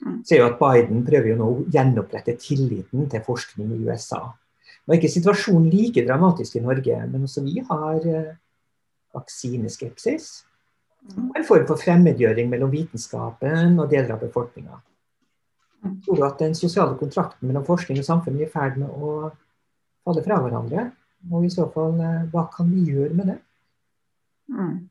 Mm. 0.01 0.21
ser 0.25 0.41
jo 0.41 0.47
at 0.49 0.61
Biden 0.61 1.03
prøver 1.05 1.33
jo 1.33 1.37
nå 1.37 1.47
å 1.53 1.65
gjenopprette 1.73 2.37
tilliten 2.41 3.09
til 3.13 3.25
forskning 3.25 3.75
i 3.75 3.81
USA. 3.85 4.23
Nå 4.85 4.95
er 4.95 5.01
ikke 5.01 5.13
situasjonen 5.13 5.69
like 5.73 6.05
dramatisk 6.07 6.57
i 6.57 6.63
Norge, 6.65 7.01
men 7.11 7.27
også 7.27 7.45
vi 7.45 7.61
har 7.69 8.07
eh, 8.09 8.31
vaksineskepsis. 9.17 10.31
Mm. 11.05 11.27
Og 11.29 11.37
en 11.41 11.49
form 11.49 11.67
for 11.69 11.81
fremmedgjøring 11.81 12.49
mellom 12.53 12.73
vitenskapen 12.73 13.77
og 13.77 13.93
deler 13.93 14.17
av 14.17 14.25
befolkninga. 14.25 14.81
Mm. 15.85 16.01
Tror 16.05 16.17
du 16.17 16.25
at 16.27 16.41
den 16.41 16.57
sosiale 16.57 16.97
kontrakten 17.01 17.49
mellom 17.49 17.67
forskning 17.69 18.01
og 18.01 18.09
samfunn 18.09 18.41
er 18.41 18.49
i 18.49 18.53
ferd 18.53 18.81
med 18.81 18.89
å 18.89 19.31
falle 20.05 20.25
fra 20.25 20.41
hverandre? 20.41 20.89
Og 21.31 21.45
i 21.45 21.53
så 21.53 21.69
fall, 21.75 22.01
eh, 22.01 22.25
hva 22.33 22.49
kan 22.55 22.73
vi 22.73 22.89
gjøre 22.89 23.15
med 23.15 23.35
det? 23.35 23.39
Mm. 24.51 24.90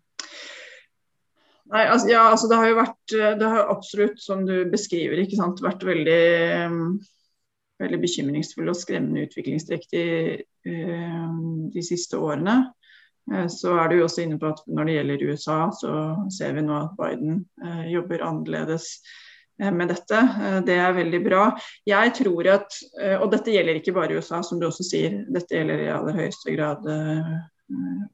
Nei, 1.69 1.85
altså, 1.85 2.09
ja, 2.09 2.23
altså 2.31 2.49
det 2.49 2.57
har 2.57 2.71
jo 2.71 2.79
vært 2.79 3.13
eh, 3.13 3.37
Det 3.37 3.53
har 3.53 3.69
absolutt, 3.69 4.17
som 4.23 4.41
du 4.47 4.55
beskriver, 4.71 5.21
ikke 5.21 5.37
sant, 5.37 5.61
vært 5.61 5.85
veldig, 5.85 6.23
um, 6.65 6.97
veldig 7.81 7.99
bekymringsfulle 8.01 8.73
og 8.73 8.79
skremmende 8.79 9.27
utviklingstrekk 9.27 9.85
de, 9.93 10.03
um, 10.65 11.69
de 11.73 11.85
siste 11.85 12.17
årene. 12.17 12.61
Så 13.29 13.75
er 13.77 13.91
du 13.91 13.99
jo 13.99 14.05
også 14.07 14.23
inne 14.23 14.39
på 14.41 14.47
at 14.49 14.63
når 14.65 14.87
det 14.87 14.93
gjelder 14.95 15.23
USA, 15.29 15.57
så 15.77 15.89
ser 16.33 16.55
vi 16.55 16.63
nå 16.65 16.73
at 16.79 16.95
Biden 16.97 17.43
jobber 17.91 18.23
annerledes 18.25 18.87
med 19.61 19.91
dette. 19.91 20.21
Det 20.65 20.73
er 20.73 20.95
veldig 20.97 21.19
bra. 21.27 21.43
Jeg 21.85 22.15
tror 22.17 22.49
at, 22.55 22.79
og 23.19 23.27
dette 23.29 23.53
gjelder 23.53 23.77
ikke 23.77 23.93
bare 23.99 24.17
USA, 24.17 24.39
som 24.41 24.57
du 24.57 24.65
også 24.65 24.87
sier, 24.87 25.19
dette 25.29 25.59
gjelder 25.59 25.83
i 25.83 25.91
aller 25.93 26.17
høyeste 26.23 26.55
grad 26.57 26.89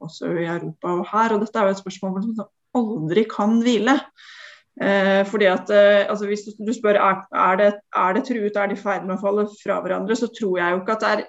også 0.04 0.34
i 0.36 0.44
Europa 0.44 0.92
og 0.98 1.08
her. 1.14 1.32
Og 1.32 1.46
dette 1.46 1.62
er 1.62 1.70
jo 1.70 1.78
et 1.78 1.80
spørsmål 1.80 2.18
aldri 2.78 3.26
kan 3.30 3.58
hvile. 3.64 3.98
Eh, 4.76 5.22
fordi 5.24 5.46
at 5.48 5.70
eh, 5.72 6.04
altså 6.04 6.26
Hvis 6.28 6.42
du 6.52 6.72
spør 6.76 6.98
er, 7.00 7.22
er, 7.32 7.56
det, 7.56 7.68
er 7.96 8.12
det 8.12 8.26
truet, 8.28 8.56
er 8.56 8.68
de 8.68 8.76
i 8.76 8.80
ferd 8.80 9.06
med 9.06 9.14
å 9.16 9.22
falle 9.22 9.46
fra 9.62 9.78
hverandre, 9.80 10.16
så 10.20 10.28
tror 10.28 10.58
jeg 10.60 10.74
jo 10.74 10.82
ikke 10.82 10.96
at 10.98 11.04
det 11.04 11.12
er 11.12 11.22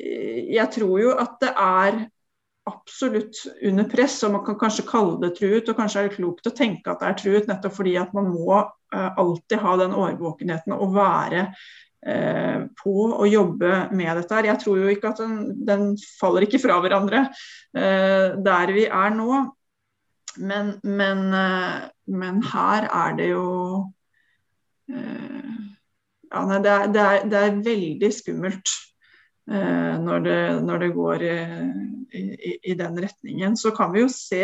eh, 0.00 0.38
Jeg 0.56 0.72
tror 0.78 0.94
jo 1.02 1.10
at 1.20 1.36
det 1.42 1.52
er 1.52 1.98
absolutt 2.66 3.42
under 3.62 3.86
press, 3.90 4.16
og 4.26 4.32
man 4.34 4.44
kan 4.46 4.58
kanskje 4.58 4.86
kalle 4.88 5.20
det 5.22 5.36
truet. 5.38 5.68
Og 5.68 5.78
kanskje 5.78 6.02
er 6.02 6.08
det 6.08 6.16
klokt 6.16 6.48
å 6.48 6.54
tenke 6.56 6.90
at 6.90 7.02
det 7.02 7.10
er 7.10 7.18
truet, 7.20 7.50
nettopp 7.50 7.76
fordi 7.78 7.96
at 8.00 8.14
man 8.16 8.30
må 8.32 8.56
eh, 8.58 9.10
alltid 9.22 9.60
ha 9.62 9.76
den 9.82 9.94
årvåkenheten 9.94 10.74
og 10.74 10.96
være 10.96 11.46
uh, 12.06 12.66
på 12.80 12.94
og 13.10 13.26
jobbe 13.28 13.70
med 13.96 14.18
dette. 14.18 14.34
her. 14.34 14.50
Jeg 14.50 14.62
tror 14.62 14.80
jo 14.80 14.90
ikke 14.90 15.12
at 15.12 15.22
den, 15.22 15.38
den 15.66 15.86
faller 16.20 16.46
ikke 16.46 16.60
fra 16.62 16.78
hverandre 16.82 17.26
uh, 17.28 18.36
der 18.46 18.74
vi 18.74 18.86
er 18.86 19.14
nå. 19.14 19.44
Men, 20.36 20.74
men, 20.84 21.22
men, 22.06 22.42
her 22.52 22.88
er 22.88 23.16
det 23.16 23.28
jo 23.32 23.46
ja, 24.86 26.42
nei, 26.46 26.58
det, 26.62 26.70
er, 26.70 26.90
det, 26.92 27.00
er, 27.02 27.24
det 27.30 27.38
er 27.40 27.62
veldig 27.64 28.10
skummelt. 28.12 28.74
Eh, 29.46 29.98
når 30.02 30.24
det, 30.24 30.38
når 30.66 30.78
det 30.82 30.94
går 30.94 31.22
i, 31.22 31.34
i, 32.18 32.54
i, 32.64 32.74
den 32.74 32.98
retningen. 32.98 33.56
Så 33.56 33.70
kan 33.70 33.92
vi 33.94 34.02
jo 34.02 34.08
se 34.10 34.42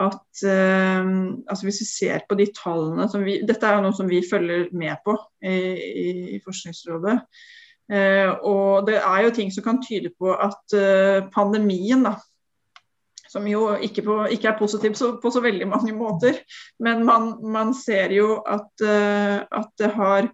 at 0.00 0.42
eh, 0.44 1.06
altså 1.48 1.64
Hvis 1.64 1.80
vi 1.80 1.86
ser 1.88 2.26
på 2.28 2.36
de 2.36 2.46
tallene 2.56 3.08
som 3.08 3.24
vi 3.24 3.38
Dette 3.48 3.66
er 3.66 3.78
jo 3.78 3.86
noe 3.86 3.96
som 3.96 4.08
vi 4.08 4.20
følger 4.30 4.68
med 4.76 5.00
på 5.04 5.16
i, 5.40 6.36
i 6.36 6.42
Forskningsrådet. 6.44 7.16
Eh, 7.90 8.28
og 8.28 8.86
det 8.86 9.00
er 9.00 9.24
jo 9.24 9.32
ting 9.34 9.52
som 9.52 9.64
kan 9.64 9.80
tyde 9.82 10.12
på 10.18 10.34
at 10.36 10.76
pandemien, 11.32 12.04
da, 12.04 12.18
som 13.30 13.46
jo 13.46 13.68
ikke, 13.78 14.02
på, 14.02 14.16
ikke 14.34 14.50
er 14.50 14.58
positiv 14.58 14.96
så, 14.98 15.12
på 15.22 15.30
så 15.30 15.42
veldig 15.44 15.68
mange 15.70 15.94
måter, 15.94 16.40
men 16.82 17.04
man, 17.06 17.36
man 17.46 17.70
ser 17.78 18.10
jo 18.16 18.40
at, 18.42 18.82
at 18.82 19.70
det 19.78 19.92
har 19.94 20.32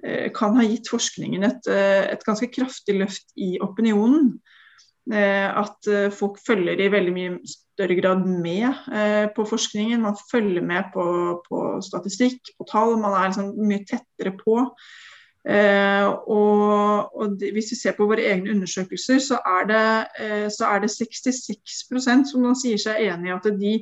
Eh, 0.00 0.30
kan 0.32 0.56
ha 0.56 0.64
gitt 0.64 0.88
forskningen 0.88 1.44
et, 1.44 1.66
eh, 1.68 2.06
et, 2.14 2.22
ganske 2.24 2.48
kraftig 2.52 2.96
løft 2.96 3.34
i 3.36 3.56
opinionen. 3.60 4.38
Eh, 5.10 5.48
at 5.48 5.88
folk 6.14 6.38
følger 6.46 6.80
i 6.80 6.90
veldig 6.92 7.12
mye 7.12 7.36
større 7.48 7.96
grad 7.98 8.26
med 8.28 9.32
på 9.34 9.46
forskningen. 9.48 10.02
Man 10.04 10.18
følger 10.30 10.62
med 10.62 10.92
på, 10.94 11.04
på 11.48 11.62
statistikk, 11.82 12.52
på 12.58 12.66
tall. 12.68 12.96
Man 13.00 13.16
er 13.16 13.32
liksom 13.32 13.54
mye 13.58 13.84
tettere 13.88 14.36
på. 14.38 14.68
Og, 15.40 17.14
og 17.16 17.36
hvis 17.40 17.70
vi 17.72 17.76
ser 17.78 17.94
på 17.96 18.04
våre 18.04 18.26
egne 18.28 18.52
undersøkelser, 18.52 19.22
så 19.24 19.38
er 19.48 19.68
det, 19.70 20.52
så 20.52 20.68
er 20.68 20.82
det 20.82 20.90
66% 20.92 22.28
som 22.28 22.44
nå 22.44 22.52
sier 22.60 22.80
seg 22.82 23.00
enig 23.06 23.30
i 23.30 23.36
at 23.38 23.48
de 23.56 23.72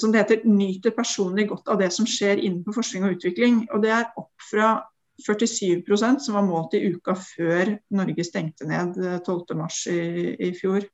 som 0.00 0.12
det 0.12 0.24
heter, 0.24 0.42
nyter 0.48 0.94
personlig 0.96 1.48
godt 1.50 1.68
av 1.70 1.78
det 1.82 1.90
som 1.94 2.08
skjer 2.08 2.40
innenfor 2.40 2.80
forskning 2.80 3.06
og 3.06 3.16
utvikling. 3.18 3.62
Og 3.74 3.82
det 3.84 3.92
er 3.94 4.10
opp 4.18 4.48
fra 4.50 4.74
47% 5.22 6.24
som 6.24 6.34
var 6.38 6.46
målt 6.46 6.74
i 6.74 6.82
uka 6.90 7.14
før 7.18 7.76
Norge 7.94 8.26
stengte 8.26 8.66
ned 8.66 8.98
12.3 9.26 9.92
eh, 9.92 10.20
i, 10.24 10.26
i 10.48 10.52
fjor. 10.58 10.86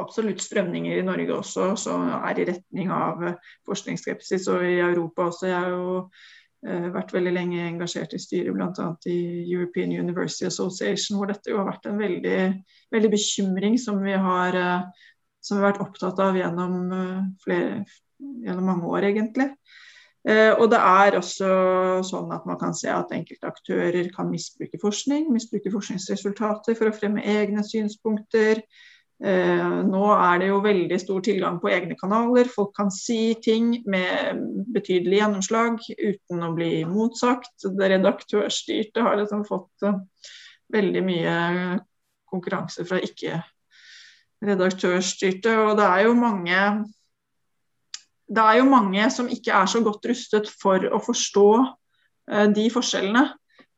absolutt 0.00 0.40
strømninger 0.40 1.00
i 1.00 1.06
Norge 1.06 1.34
også 1.36 1.72
som 1.80 2.06
er 2.14 2.38
i 2.40 2.46
retning 2.48 2.92
av 2.94 3.24
forskningsskepsis, 3.68 4.46
og 4.52 4.64
i 4.64 4.78
Europa 4.80 5.28
også. 5.28 5.48
Jeg 5.50 5.58
er 5.58 5.74
jo 5.74 5.98
vært 6.62 7.10
veldig 7.10 7.32
lenge 7.34 7.62
engasjert 7.66 8.12
i 8.14 8.20
styret 8.22 8.54
bl.a. 8.54 8.84
i 9.10 9.16
European 9.50 9.90
University 9.98 10.46
Association, 10.46 11.16
hvor 11.18 11.26
dette 11.32 11.50
jo 11.50 11.58
har 11.58 11.66
vært 11.66 11.88
en 11.90 11.98
veldig, 11.98 12.36
veldig 12.94 13.10
bekymring 13.10 13.74
som 13.82 13.98
vi 14.04 14.14
har 14.14 14.58
eh, 14.60 15.02
som 15.42 15.58
vi 15.58 15.64
har 15.64 15.72
vært 15.72 15.82
opptatt 15.82 16.20
av 16.22 16.38
gjennom, 16.38 16.76
eh, 16.94 17.22
flere, 17.42 17.84
gjennom 18.46 18.68
mange 18.70 18.86
år, 18.86 19.08
egentlig. 19.10 19.50
Eh, 20.22 20.52
og 20.54 20.68
det 20.70 20.78
er 20.78 21.18
også 21.18 21.48
sånn 22.06 22.30
at 22.30 22.46
man 22.46 22.58
kan 22.60 22.74
se 22.78 22.90
at 22.94 23.10
enkelte 23.10 23.48
aktører 23.50 24.10
kan 24.14 24.30
misbruke 24.30 24.78
forskning, 24.78 25.26
misbruke 25.34 25.72
forskningsresultater 25.74 26.78
for 26.78 26.88
å 26.88 26.94
fremme 26.94 27.24
egne 27.26 27.64
synspunkter. 27.66 28.62
Eh, 29.22 29.74
nå 29.86 30.02
er 30.14 30.40
det 30.40 30.48
jo 30.48 30.62
veldig 30.64 30.98
stor 31.02 31.20
tilgang 31.26 31.58
på 31.62 31.70
egne 31.70 31.96
kanaler. 31.98 32.50
Folk 32.50 32.72
kan 32.78 32.90
si 32.94 33.34
ting 33.44 33.74
med 33.86 34.40
betydelig 34.74 35.20
gjennomslag 35.20 35.78
uten 35.98 36.46
å 36.46 36.52
bli 36.56 36.72
motsagt. 36.88 37.54
Det 37.62 37.92
redaktørstyrte 37.96 39.04
har 39.04 39.20
liksom 39.20 39.44
fått 39.48 39.86
veldig 40.72 41.04
mye 41.06 41.36
konkurranse 42.32 42.86
fra 42.88 42.98
ikke 43.04 43.42
redaktørstyrte. 44.42 45.54
Og 45.66 45.76
det 45.78 45.86
er 45.86 46.08
jo 46.08 46.18
mange 46.18 46.64
det 48.32 48.40
er 48.42 48.58
jo 48.62 48.68
mange 48.70 49.06
som 49.12 49.28
ikke 49.28 49.52
er 49.52 49.68
så 49.68 49.82
godt 49.84 50.06
rustet 50.08 50.48
for 50.62 50.84
å 50.88 51.00
forstå 51.02 51.48
uh, 51.60 52.46
de 52.54 52.68
forskjellene. 52.72 53.26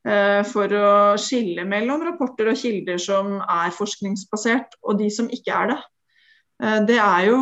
Uh, 0.05 0.43
for 0.45 0.69
å 0.77 0.89
skille 1.17 1.65
mellom 1.65 2.03
rapporter 2.05 2.51
og 2.51 2.59
kilder 2.61 2.99
som 3.01 3.39
er 3.41 3.73
forskningsbasert, 3.73 4.77
og 4.85 4.99
de 5.01 5.09
som 5.09 5.31
ikke 5.33 5.55
er 5.57 5.71
det. 5.73 5.77
Uh, 6.61 6.81
det, 6.85 6.99
er 7.01 7.29
jo, 7.31 7.39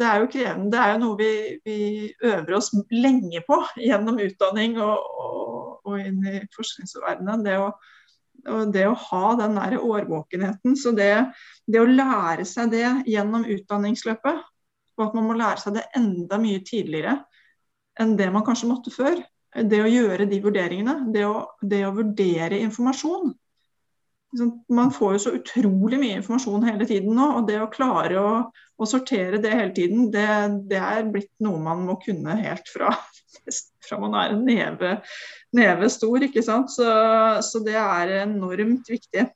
det 0.00 0.06
er 0.08 0.22
jo 0.22 0.30
krevende. 0.32 0.70
Det 0.72 0.80
er 0.80 0.94
jo 0.94 1.02
noe 1.02 1.18
vi, 1.20 1.32
vi 1.68 1.80
øver 2.30 2.56
oss 2.56 2.72
lenge 2.88 3.44
på 3.44 3.60
gjennom 3.76 4.22
utdanning 4.24 4.78
og, 4.80 5.04
og, 5.26 5.66
og 5.84 5.98
inn 6.00 6.24
i 6.32 6.40
forskningsverdenen. 6.56 7.44
Det 7.44 7.58
å 7.60 7.72
det 8.42 8.86
å 8.88 8.94
ha 8.98 9.34
den 9.38 9.54
der 9.54 9.76
årvåkenheten. 9.78 10.76
Så 10.78 10.92
det, 10.96 11.12
det, 11.66 11.80
å 11.80 11.86
lære 11.86 12.46
seg 12.48 12.72
det 12.72 12.86
gjennom 13.06 13.44
utdanningsløpet, 13.46 14.40
og 14.98 15.04
at 15.06 15.14
man 15.16 15.28
må 15.28 15.36
lære 15.38 15.62
seg 15.62 15.76
det 15.78 15.86
enda 15.98 16.40
mye 16.42 16.62
tidligere 16.66 17.20
enn 18.00 18.16
det 18.16 18.30
man 18.32 18.44
kanskje 18.46 18.70
måtte 18.70 18.92
før. 18.92 19.20
Det 19.52 19.82
å 19.84 19.90
gjøre 19.90 20.26
de 20.30 20.38
vurderingene, 20.40 21.12
det 21.12 21.26
å, 21.28 21.42
det 21.60 21.82
å 21.84 21.92
vurdere 21.96 22.60
informasjon. 22.64 23.34
Man 24.72 24.92
får 24.96 25.10
jo 25.12 25.20
så 25.26 25.32
utrolig 25.36 25.98
mye 26.00 26.16
informasjon 26.16 26.64
hele 26.64 26.86
tiden 26.88 27.12
nå, 27.18 27.26
og 27.36 27.48
det 27.50 27.58
å 27.60 27.68
klare 27.72 28.16
å, 28.16 28.30
å 28.80 28.88
sortere 28.88 29.42
det 29.42 29.52
hele 29.52 29.74
tiden, 29.76 30.06
det, 30.14 30.24
det, 30.70 30.80
er 30.80 31.10
blitt 31.12 31.32
noe 31.44 31.60
man 31.60 31.82
må 31.84 31.98
kunne 32.00 32.38
helt 32.40 32.72
fra, 32.72 32.94
fra 33.84 34.00
man 34.00 34.16
er 34.16 34.32
en 34.32 34.42
neve, 34.48 34.94
neve 35.52 35.92
stor. 35.92 36.24
ikke 36.24 36.44
sant? 36.46 36.72
Så, 36.72 36.88
så, 37.44 37.60
det 37.66 37.76
er 37.76 38.16
enormt 38.22 38.88
viktig. 38.88 39.26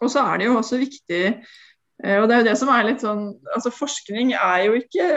Og 0.00 0.10
så 0.10 0.26
er 0.26 0.40
det 0.40 0.50
jo 0.50 0.58
også 0.58 0.80
viktig 0.80 1.24
eh, 1.28 2.18
og 2.18 2.26
det 2.26 2.34
er 2.34 2.42
jo 2.42 2.48
det 2.48 2.58
som 2.58 2.70
er 2.72 2.86
litt 2.88 3.02
sånn, 3.04 3.26
altså 3.54 3.70
Forskning 3.76 4.32
er 4.34 4.62
jo 4.64 4.78
ikke 4.80 5.08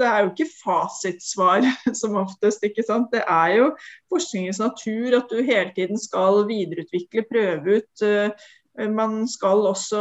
det 0.00 0.06
er 0.08 0.22
jo 0.22 0.30
ikke 0.32 0.48
fasitsvar 0.60 1.66
som 2.00 2.18
oftest. 2.20 2.64
ikke 2.66 2.84
sant? 2.86 3.10
Det 3.12 3.22
er 3.22 3.56
jo 3.58 3.72
forskningens 4.12 4.60
natur 4.62 5.18
at 5.20 5.32
du 5.32 5.42
hele 5.42 5.72
tiden 5.76 6.00
skal 6.00 6.44
videreutvikle, 6.48 7.26
prøve 7.30 7.80
ut 7.80 8.06
uh, 8.06 8.46
Man 8.92 9.22
skal 9.28 9.64
også 9.70 10.00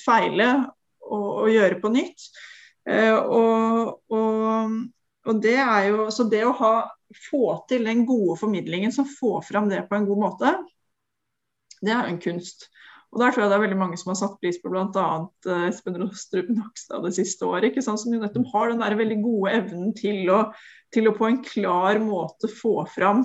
feile 0.00 0.48
og, 1.04 1.26
og 1.44 1.50
gjøre 1.52 1.80
på 1.82 1.90
nytt. 1.92 2.30
Og, 2.86 3.98
og, 4.14 4.76
og, 5.26 5.40
det 5.42 5.56
er 5.58 5.88
jo, 5.90 6.06
så 6.14 6.24
det 6.30 6.40
å 6.46 6.54
ha, 6.56 6.70
få 7.28 7.50
til 7.68 7.84
den 7.84 8.06
gode 8.08 8.38
formidlingen 8.40 8.94
som 8.94 9.04
får 9.10 9.42
fram 9.50 9.68
det 9.68 9.82
på 9.90 9.98
en 9.98 10.06
god 10.08 10.22
måte, 10.22 10.54
det 11.82 11.92
er 11.92 12.06
jo 12.06 12.14
en 12.14 12.22
kunst. 12.22 12.68
Og 13.16 13.22
Der 13.22 13.32
tror 13.32 13.46
jeg 13.46 13.48
det 13.48 13.56
er 13.56 13.62
veldig 13.62 13.78
mange 13.80 13.96
som 13.96 14.10
har 14.12 14.18
satt 14.18 14.34
pris 14.42 14.58
på 14.60 14.68
bl.a. 14.68 15.06
Eh, 15.48 15.62
Espen 15.70 15.94
Rostrup 16.02 16.50
Nakstad 16.52 17.00
det 17.06 17.14
siste 17.16 17.46
året. 17.48 17.70
ikke 17.70 17.84
sant? 17.84 18.02
Som 18.02 18.12
jo 18.12 18.20
nettopp 18.20 18.50
har 18.52 18.68
den 18.68 18.82
der 18.82 18.96
veldig 18.98 19.16
gode 19.24 19.54
evnen 19.56 19.94
til 19.96 20.28
å, 20.34 20.42
til 20.92 21.08
å 21.08 21.14
på 21.16 21.30
en 21.30 21.38
klar 21.40 21.96
måte 22.02 22.50
få 22.52 22.82
fram 22.92 23.24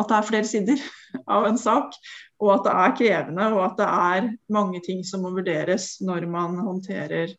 at 0.00 0.08
det 0.08 0.16
er 0.16 0.28
flere 0.30 0.48
sider 0.48 0.80
av 1.36 1.50
en 1.50 1.60
sak, 1.60 1.92
og 2.40 2.50
at 2.54 2.64
det 2.64 2.72
er 2.80 2.96
krevende, 2.96 3.50
og 3.52 3.62
at 3.66 3.78
det 3.78 3.90
er 3.92 4.30
mange 4.56 4.80
ting 4.84 5.04
som 5.04 5.24
må 5.24 5.34
vurderes 5.36 5.94
når 6.04 6.28
man 6.32 6.56
håndterer, 6.64 7.36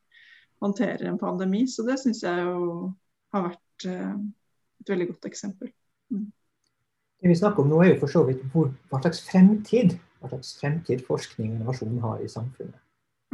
håndterer 0.61 1.09
en 1.09 1.19
pandemi. 1.21 1.65
Så 1.69 1.85
det 1.85 1.97
syns 2.01 2.23
jeg 2.25 2.45
jo 2.45 2.91
har 3.33 3.49
vært 3.49 3.89
uh, 3.89 4.17
et 4.81 4.93
veldig 4.93 5.11
godt 5.15 5.29
eksempel. 5.29 5.73
Mm. 6.13 6.29
Det 7.17 7.33
vi 7.33 7.37
snakker 7.41 7.65
om 7.65 7.73
nå 7.73 7.81
er 7.81 7.95
jo 7.95 8.01
for 8.05 8.13
så 8.13 8.21
vidt 8.25 8.45
hva 8.53 9.01
slags 9.01 9.23
fremtid 9.25 9.97
hva 10.19 10.31
slags 10.31 10.55
fremtid 10.59 11.03
forskning 11.07 11.51
og 11.51 11.59
innovasjon 11.59 12.01
har 12.03 12.21
i 12.23 12.31
samfunnet. 12.31 12.79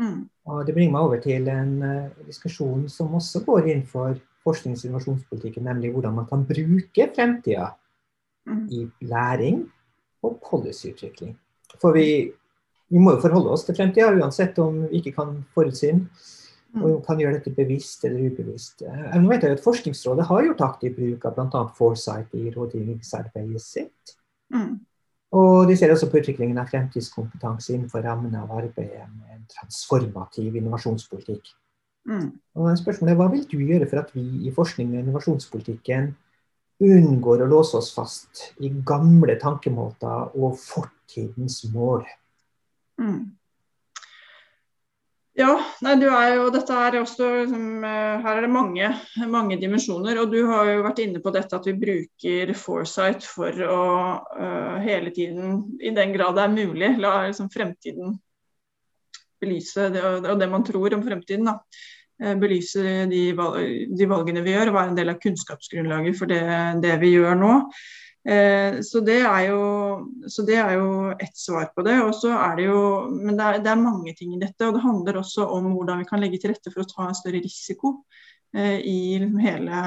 Mm. 0.01 0.29
Og 0.49 0.65
Det 0.65 0.73
bringer 0.73 0.93
meg 0.95 1.07
over 1.07 1.21
til 1.21 1.47
en 1.53 1.73
uh, 1.83 2.25
diskusjon 2.27 2.87
som 2.89 3.13
også 3.13 3.43
går 3.45 3.69
inn 3.73 3.83
for 3.87 4.17
forsknings- 4.43 4.83
og 4.83 4.89
innovasjonspolitikken, 4.89 5.63
nemlig 5.63 5.93
hvordan 5.93 6.15
man 6.19 6.27
kan 6.29 6.45
bruke 6.45 7.09
fremtida 7.15 7.69
mm. 8.49 8.63
i 8.71 8.87
læring 9.01 9.65
og 10.23 10.39
policyutvikling. 10.49 11.35
For 11.81 11.95
vi, 11.95 12.31
vi, 12.89 12.99
må 12.99 13.15
jo 13.15 13.23
forholde 13.23 13.53
oss 13.53 13.65
til 13.67 13.77
fremtida, 13.77 14.11
uansett 14.13 14.59
om 14.59 14.83
vi 14.85 14.99
ikke 14.99 15.15
kan 15.19 15.37
forutsi 15.55 15.91
den. 15.91 16.07
Mm. 16.73 16.85
Og 16.89 17.03
kan 17.05 17.19
gjøre 17.21 17.37
dette 17.37 17.51
bevisst 17.53 18.01
eller 18.07 18.31
ubevisst. 18.31 18.81
Eh, 18.81 19.01
jeg 19.11 19.27
vet 19.29 19.43
at 19.45 19.59
Forskningsrådet 19.61 20.25
har 20.25 20.47
gjort 20.47 20.63
aktiv 20.65 20.95
bruk 20.95 21.27
av 21.29 21.35
bl.a. 21.35 21.59
Foresight 21.77 22.33
i 22.33 22.49
rådgivningsarbeidet 22.49 23.61
sitt. 23.61 24.15
Mm. 24.49 24.79
Og 25.33 25.67
de 25.67 25.75
ser 25.77 25.91
også 25.91 26.11
på 26.11 26.19
utviklingen 26.21 26.59
av 26.61 26.69
fremtidskompetanse 26.69 27.73
innenfor 27.73 28.03
rammene 28.05 28.43
av 28.43 28.51
arbeidet 28.53 29.07
med 29.09 29.33
en 29.33 29.45
transformativ 29.49 30.55
innovasjonspolitikk. 30.59 31.47
Mm. 32.09 32.27
Og 32.59 32.77
spørsmålet 32.77 33.13
er, 33.13 33.17
Hva 33.17 33.29
vil 33.31 33.45
du 33.49 33.57
gjøre 33.57 33.87
for 33.89 34.03
at 34.03 34.11
vi 34.13 34.25
i 34.47 34.53
forskning 34.53 34.93
og 34.93 35.01
innovasjonspolitikken 35.01 36.11
unngår 36.83 37.45
å 37.45 37.49
låse 37.49 37.79
oss 37.79 37.93
fast 37.95 38.43
i 38.61 38.69
gamle 38.85 39.37
tankemåter 39.41 40.35
og 40.37 40.59
fortidens 40.61 41.63
mål? 41.73 42.03
Mm. 43.01 43.33
Ja, 45.33 45.53
nei, 45.81 45.95
du 45.97 46.05
er 46.13 46.35
jo, 46.35 46.49
dette 46.53 46.75
er 46.77 46.99
også, 46.99 47.27
liksom, 47.41 47.63
eh, 47.89 48.19
Her 48.21 48.37
er 48.37 48.45
det 48.45 48.51
mange, 48.53 48.89
mange, 49.33 49.57
dimensjoner. 49.57 50.19
og 50.21 50.29
Du 50.29 50.45
har 50.45 50.67
jo 50.69 50.83
vært 50.85 51.01
inne 51.01 51.21
på 51.23 51.33
dette 51.33 51.57
at 51.57 51.65
vi 51.65 51.73
bruker 51.73 52.53
foresight 52.53 53.25
for 53.25 53.63
å 53.65 53.79
uh, 54.21 54.77
hele 54.85 55.09
tiden, 55.09 55.63
i 55.81 55.89
den 55.89 56.13
grad 56.13 56.37
det 56.37 56.43
er 56.43 56.53
mulig, 56.53 56.91
la 57.01 57.15
liksom, 57.25 57.49
fremtiden 57.49 58.13
belyse 59.41 59.89
det, 59.91 60.05
og 60.05 60.37
det 60.39 60.51
man 60.51 60.63
tror 60.63 60.93
om 60.93 61.01
fremtiden. 61.01 61.49
da, 61.49 61.57
uh, 62.21 62.35
Belyse 62.37 63.09
de, 63.09 63.25
de, 63.33 64.09
valgene 64.13 64.45
vi 64.45 64.53
gjør, 64.53 64.69
og 64.69 64.77
være 64.77 64.93
en 64.93 65.01
del 65.01 65.15
av 65.15 65.21
kunnskapsgrunnlaget 65.25 66.19
for 66.19 66.29
det, 66.29 66.43
det 66.85 66.99
vi 67.01 67.15
gjør 67.15 67.41
nå. 67.41 67.57
Eh, 68.23 68.81
så, 68.81 68.99
det 68.99 69.17
jo, 69.19 69.59
så, 70.27 70.45
det 70.47 70.55
er 70.55 70.77
jo, 70.77 71.11
ett 71.19 71.37
svar 71.37 71.65
på 71.75 71.83
det. 71.83 71.99
Og 72.05 72.15
så 72.15 72.31
er 72.37 72.55
det 72.57 72.67
jo, 72.69 72.81
men 73.11 73.37
det 73.37 73.45
er, 73.45 73.61
det 73.63 73.71
er, 73.73 73.83
mange 73.83 74.15
ting 74.17 74.35
i 74.35 74.41
dette. 74.41 74.67
Og 74.67 74.77
det 74.77 74.85
handler 74.85 75.19
også 75.19 75.47
om 75.47 75.71
hvordan 75.73 76.03
vi 76.03 76.09
kan 76.09 76.23
legge 76.23 76.39
til 76.41 76.53
rette 76.53 76.73
for 76.73 76.83
å 76.83 76.89
ta 76.89 77.09
en 77.09 77.19
større 77.19 77.43
risiko 77.43 77.95
eh, 78.55 78.79
i 78.79 79.19
hele, 79.43 79.83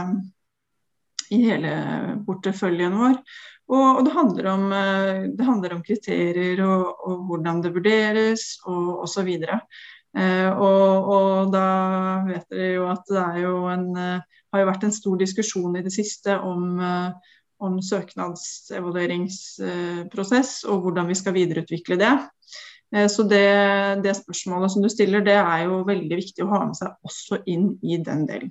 i 1.32 1.42
hele 1.48 1.74
porteføljen 2.28 3.00
vår. 3.00 3.20
Og, 3.66 3.88
og 3.98 4.04
det, 4.06 4.14
handler 4.14 4.52
om, 4.52 4.70
eh, 4.72 5.26
det, 5.32 5.48
handler 5.48 5.76
om, 5.78 5.82
kriterier 5.86 6.62
og, 6.66 6.92
og 7.08 7.26
hvordan 7.30 7.64
det 7.64 7.74
vurderes 7.74 8.48
og 8.68 9.06
osv. 9.08 9.32
Eh, 9.36 10.50
og, 10.52 11.08
og 11.12 11.52
da 11.52 11.68
vet 12.28 12.46
dere 12.52 12.72
jo 12.76 12.86
at 12.92 13.08
det 13.10 13.22
er 13.24 13.40
jo 13.42 13.56
en, 13.72 13.88
har 14.56 14.62
jo 14.62 14.68
vært 14.70 14.86
en 14.86 14.94
stor 14.94 15.18
diskusjon 15.20 15.76
i 15.76 15.84
det 15.84 15.92
siste 15.94 16.36
om 16.38 16.78
eh, 16.80 17.32
om 17.62 17.82
søknadsevalueringsprosess 17.82 20.64
og 20.68 20.80
hvordan 20.84 21.08
vi 21.08 21.14
skal 21.18 21.34
videreutvikle 21.36 21.96
det. 22.00 22.14
Eh, 22.94 23.08
så 23.12 23.22
det, 23.22 23.50
det, 24.04 24.20
spørsmålet 24.20 24.70
som 24.72 24.82
du 24.84 24.88
stiller, 24.92 25.20
det 25.24 25.38
er 25.40 25.60
jo 25.66 25.74
veldig 25.88 26.16
viktig 26.20 26.42
å 26.44 26.52
ha 26.52 26.60
med 26.68 26.76
seg 26.78 26.88
også 27.06 27.34
inn 27.50 27.66
i 27.82 27.98
den 28.04 28.20
delen. 28.28 28.50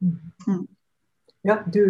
Mm. 0.00 0.66
Ja, 1.46 1.62
du 1.66 1.82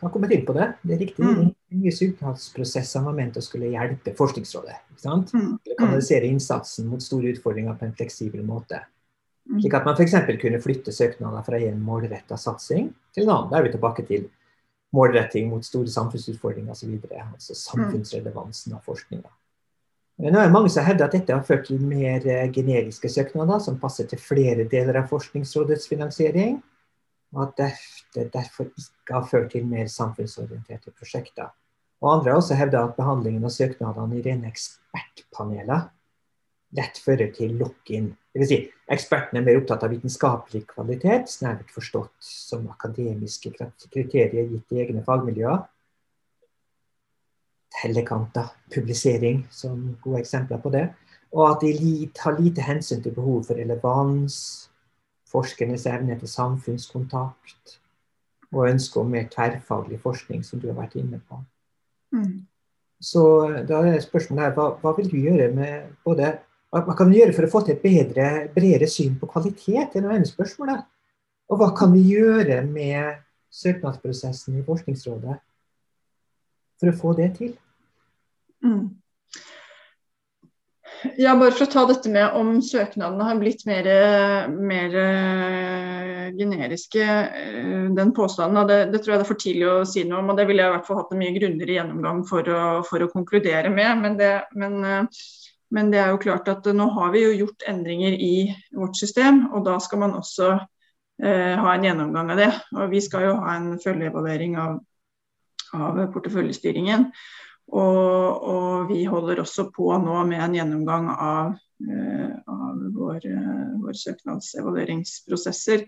har 0.00 0.10
kommet 0.10 0.32
inn 0.34 0.46
på 0.48 0.54
det. 0.56 0.70
Det 0.82 0.94
er 0.96 1.02
riktig. 1.02 1.24
Mm. 1.24 1.50
Nye 1.78 1.92
søknadsprosesser 1.92 3.04
var 3.04 3.16
ment 3.16 3.36
å 3.36 3.44
skulle 3.44 3.72
hjelpe 3.74 4.14
Forskningsrådet. 4.16 4.78
ikke 4.94 5.04
sant? 5.04 5.34
Mm. 5.36 5.58
Kanalisere 5.78 6.30
innsatsen 6.30 6.88
mot 6.88 7.02
store 7.04 7.34
utfordringer 7.34 7.76
på 7.78 7.86
en 7.86 7.94
fleksibel 7.98 8.46
måte. 8.46 8.80
Mm. 9.48 9.60
Slik 9.60 9.76
at 9.76 9.86
man 9.88 9.96
f.eks. 9.96 10.16
kunne 10.40 10.62
flytte 10.64 10.92
søknader 10.92 11.44
fra 11.44 11.60
en 11.68 11.84
målretta 11.84 12.40
satsing 12.40 12.88
til 13.14 13.26
en 13.26 13.34
annen. 13.34 13.52
Da 13.52 13.60
er 13.60 13.68
vi 13.68 13.74
tilbake 13.76 14.06
til 14.08 14.26
målretting 14.94 15.50
mot 15.50 15.64
store 15.64 15.90
samfunnsutfordringer 15.92 16.72
osv. 16.72 16.94
Altså 17.12 17.56
samfunnsrelevansen 17.58 18.76
av 18.76 18.86
forskninga. 18.86 19.30
Nå 20.18 20.32
er 20.32 20.48
det 20.48 20.54
mange 20.54 20.70
som 20.74 20.82
hevder 20.82 21.06
at 21.06 21.14
dette 21.14 21.34
har 21.34 21.44
ført 21.46 21.68
til 21.68 21.82
mer 21.84 22.24
eh, 22.26 22.48
generiske 22.50 23.10
søknader 23.12 23.60
som 23.62 23.76
passer 23.78 24.08
til 24.10 24.18
flere 24.18 24.64
deler 24.66 24.98
av 24.98 25.06
Forskningsrådets 25.12 25.86
finansiering, 25.86 26.56
og 27.36 27.44
at 27.44 27.76
det 28.16 28.24
derfor 28.34 28.66
ikke 28.66 29.14
har 29.14 29.28
ført 29.30 29.52
til 29.52 29.68
mer 29.68 29.86
samfunnsorienterte 29.92 30.90
prosjekter. 30.90 31.52
Og 32.02 32.10
Andre 32.16 32.32
har 32.32 32.40
også 32.40 32.58
hevda 32.58 32.82
at 32.88 32.96
behandlingen 32.98 33.46
av 33.46 33.54
søknadene 33.54 34.18
i 34.18 34.24
rene 34.24 34.50
ekspertpaneler 34.50 35.86
lett 36.76 37.00
fører 37.00 37.30
til 37.34 37.56
lock-in. 37.60 38.10
Dvs. 38.34 38.50
Si, 38.50 38.58
ekspertene 38.92 39.40
er 39.40 39.46
mer 39.46 39.60
opptatt 39.60 39.86
av 39.86 39.92
vitenskapelig 39.94 40.64
kvalitet, 40.68 41.30
snevert 41.32 41.72
forstått 41.72 42.14
som 42.24 42.68
akademiske 42.72 43.54
kriterier 43.56 44.48
gitt 44.52 44.76
i 44.76 44.82
egne 44.84 45.04
fagmiljøer. 45.06 45.64
Tellekanter, 47.78 48.52
publisering 48.74 49.44
som 49.54 49.94
gode 50.02 50.22
eksempler 50.24 50.60
på 50.62 50.72
det. 50.74 50.88
Og 51.32 51.44
at 51.50 51.64
de 51.64 52.08
tar 52.16 52.38
lite 52.40 52.64
hensyn 52.64 53.02
til 53.04 53.14
behov 53.16 53.44
for 53.48 53.60
relevans, 53.60 54.68
forskernes 55.28 55.84
evne 55.86 56.16
til 56.18 56.30
samfunnskontakt 56.32 57.78
og 58.48 58.68
ønske 58.70 59.00
om 59.00 59.10
mer 59.12 59.26
tverrfaglig 59.28 60.00
forskning, 60.00 60.44
som 60.44 60.60
du 60.60 60.70
har 60.70 60.78
vært 60.78 60.96
inne 60.96 61.20
på. 61.28 61.40
Mm. 62.16 62.46
Så 63.00 63.22
da 63.68 63.82
er 63.86 64.00
spørsmålet 64.02 64.46
her, 64.46 64.54
hva, 64.56 64.70
hva 64.80 64.94
vil 64.96 65.10
du 65.10 65.18
gjøre 65.20 65.50
med 65.54 65.90
både 66.04 66.32
hva 66.68 66.94
kan 66.96 67.08
vi 67.08 67.22
gjøre 67.22 67.32
for 67.36 67.46
å 67.46 67.50
få 67.52 67.62
til 67.64 67.76
et 67.76 67.84
bedre, 67.84 68.28
bredere 68.52 68.88
syn 68.90 69.16
på 69.20 69.28
kvalitet? 69.30 69.94
Det 69.94 70.02
er 70.02 70.10
ene 70.12 70.28
spørsmålet. 70.28 70.84
Og 71.48 71.60
hva 71.60 71.70
kan 71.76 71.94
vi 71.94 72.04
gjøre 72.10 72.60
med 72.68 73.22
søknadsprosessen 73.54 74.58
i 74.60 74.64
Forskningsrådet 74.66 75.38
for 76.78 76.90
å 76.90 76.96
få 76.98 77.14
det 77.16 77.30
til? 77.38 77.54
Mm. 78.64 78.98
Ja, 81.16 81.36
bare 81.38 81.54
for 81.54 81.64
å 81.64 81.70
ta 81.70 81.84
dette 81.86 82.10
med 82.10 82.34
om 82.36 82.56
søknadene 82.64 83.26
har 83.28 83.38
blitt 83.38 83.62
mer, 83.68 83.86
mer 84.50 84.96
uh, 84.98 86.24
generiske. 86.34 87.04
Uh, 87.06 87.88
den 87.96 88.10
påstanden, 88.16 88.66
det, 88.68 88.78
det, 88.92 89.02
tror 89.04 89.14
jeg 89.14 89.22
det 89.22 89.26
er 89.26 89.30
for 89.30 89.40
tidlig 89.40 89.68
å 89.70 89.76
si 89.88 90.02
noe 90.08 90.20
om. 90.24 90.32
og 90.34 90.40
Det 90.40 90.48
ville 90.50 90.64
jeg 90.64 90.72
i 90.72 90.76
hvert 90.76 90.88
fall 90.88 91.00
hatt 91.00 91.14
en 91.14 91.22
mye 91.22 91.36
grundigere 91.38 91.78
gjennomgang 91.78 92.24
for 92.28 92.50
å, 92.50 92.62
for 92.88 93.04
å 93.04 93.12
konkludere 93.14 93.70
med. 93.72 94.02
Men, 94.02 94.18
det, 94.18 94.32
men 94.58 94.80
uh, 94.82 95.22
men 95.74 95.90
det 95.92 96.00
er 96.00 96.12
jo 96.12 96.20
klart 96.22 96.48
at 96.48 96.66
nå 96.72 96.86
har 96.96 97.12
vi 97.12 97.24
jo 97.26 97.32
gjort 97.42 97.66
endringer 97.68 98.14
i 98.16 98.48
vårt 98.76 98.96
system, 98.96 99.46
og 99.52 99.66
da 99.66 99.76
skal 99.84 100.00
man 100.04 100.16
også 100.16 100.54
eh, 100.56 101.54
ha 101.60 101.74
en 101.74 101.84
gjennomgang 101.84 102.32
av 102.32 102.40
det. 102.40 102.52
Og 102.76 102.94
vi 102.94 103.02
skal 103.04 103.26
jo 103.28 103.34
ha 103.42 103.56
en 103.58 103.74
følgeevaluering 103.82 104.56
av, 104.60 104.78
av 105.76 106.00
porteføljestyringen. 106.14 107.10
Og, 107.68 108.48
og, 108.48 108.88
vi 108.88 109.02
holder 109.04 109.42
også 109.42 109.66
på 109.74 109.90
nå 110.00 110.22
med 110.30 110.40
en 110.40 110.56
gjennomgang 110.56 111.10
av, 111.12 111.52
eh, 111.84 112.32
av 112.48 112.80
vår, 112.96 113.20
eh, 113.28 113.66
vår 113.82 114.00
søknadsevalueringsprosesser. 114.06 115.84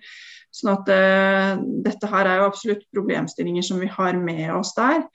Sånn 0.52 0.74
at 0.74 0.92
eh, 0.92 1.54
dette 1.86 2.10
her 2.10 2.28
er 2.28 2.42
jo 2.42 2.50
absolutt 2.50 2.84
problemstillinger 2.92 3.64
som 3.64 3.80
vi 3.80 3.88
har 3.88 4.18
med 4.20 4.50
oss 4.58 4.74
der. 4.76 5.06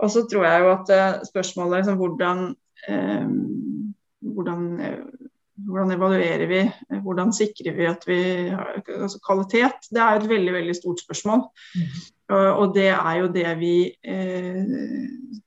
Og 0.00 0.12
så 0.12 0.26
tror 0.28 0.44
jeg 0.44 0.64
jo 0.64 0.72
at 0.74 0.92
eh, 0.92 1.22
spørsmålet 1.28 1.80
liksom, 1.80 1.98
hvordan 2.00 2.44
eh, 2.88 3.32
hvordan, 4.20 4.64
hvordan, 5.66 5.92
evaluerer 5.96 6.46
vi, 6.50 6.62
hvordan 7.04 7.32
sikrer 7.32 7.76
vi 7.76 7.88
at 7.88 8.06
vi 8.08 8.20
har 8.52 8.80
altså 8.86 9.20
kvalitet? 9.26 9.90
Det 9.90 10.00
er 10.00 10.18
et 10.18 10.28
veldig 10.28 10.52
veldig 10.52 10.76
stort 10.76 11.02
spørsmål. 11.02 11.46
Mm. 11.74 12.00
Og 12.30 12.74
det 12.74 12.88
er 12.94 13.14
jo 13.18 13.30
det 13.34 13.48
vi 13.58 13.74
eh, 14.06 14.60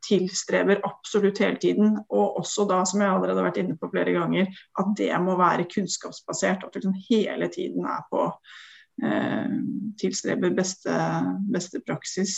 tilstreber 0.03 0.81
absolutt 0.83 1.39
hele 1.39 1.59
tiden. 1.61 1.95
Og 2.09 2.39
også 2.41 2.65
da, 2.69 2.81
som 2.85 3.01
jeg 3.01 3.11
allerede 3.13 3.39
har 3.39 3.47
vært 3.47 3.61
inne 3.61 3.77
på 3.79 3.87
flere 3.93 4.15
ganger, 4.15 4.49
at 4.79 4.91
det 4.99 5.11
må 5.23 5.37
være 5.39 5.69
kunnskapsbasert. 5.71 6.65
At 6.65 6.75
vi 6.75 6.81
liksom 6.81 6.97
hele 7.07 7.47
tiden 7.53 7.87
er 7.87 8.03
på 8.11 8.25
eh, 9.05 9.55
tilstreber 10.01 10.57
beste, 10.57 10.97
beste 11.55 11.81
praksis 11.87 12.35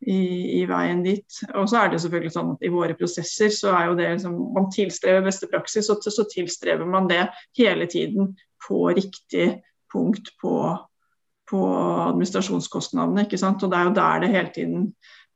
i, 0.00 0.18
i, 0.60 0.64
veien 0.70 1.00
dit. 1.02 1.40
Og 1.54 1.68
så 1.70 1.80
er 1.80 1.92
det 1.92 2.02
selvfølgelig 2.02 2.34
sånn 2.34 2.52
at 2.54 2.66
i 2.66 2.70
våre 2.72 2.94
prosesser 2.98 3.50
så 3.54 3.72
er 3.74 3.88
jo 3.88 3.96
det 3.98 4.10
liksom 4.12 4.36
Man 4.54 4.68
tilstreber 4.74 5.26
beste 5.26 5.48
praksis, 5.50 5.90
og 5.90 6.04
så 6.04 6.26
tilstreber 6.30 6.86
man 6.86 7.10
det 7.10 7.24
hele 7.58 7.88
tiden 7.90 8.36
på 8.66 8.84
riktig 8.94 9.56
punkt 9.92 10.34
på 10.42 10.54
på 11.48 11.60
administrasjonskostnadene. 12.08 13.24
ikke 13.24 13.40
sant? 13.40 13.62
Og 13.62 13.70
Det 13.70 13.78
er 13.78 13.88
jo 13.88 13.94
der 13.96 14.20
det 14.20 14.28
hele 14.28 14.50
tiden 14.54 14.82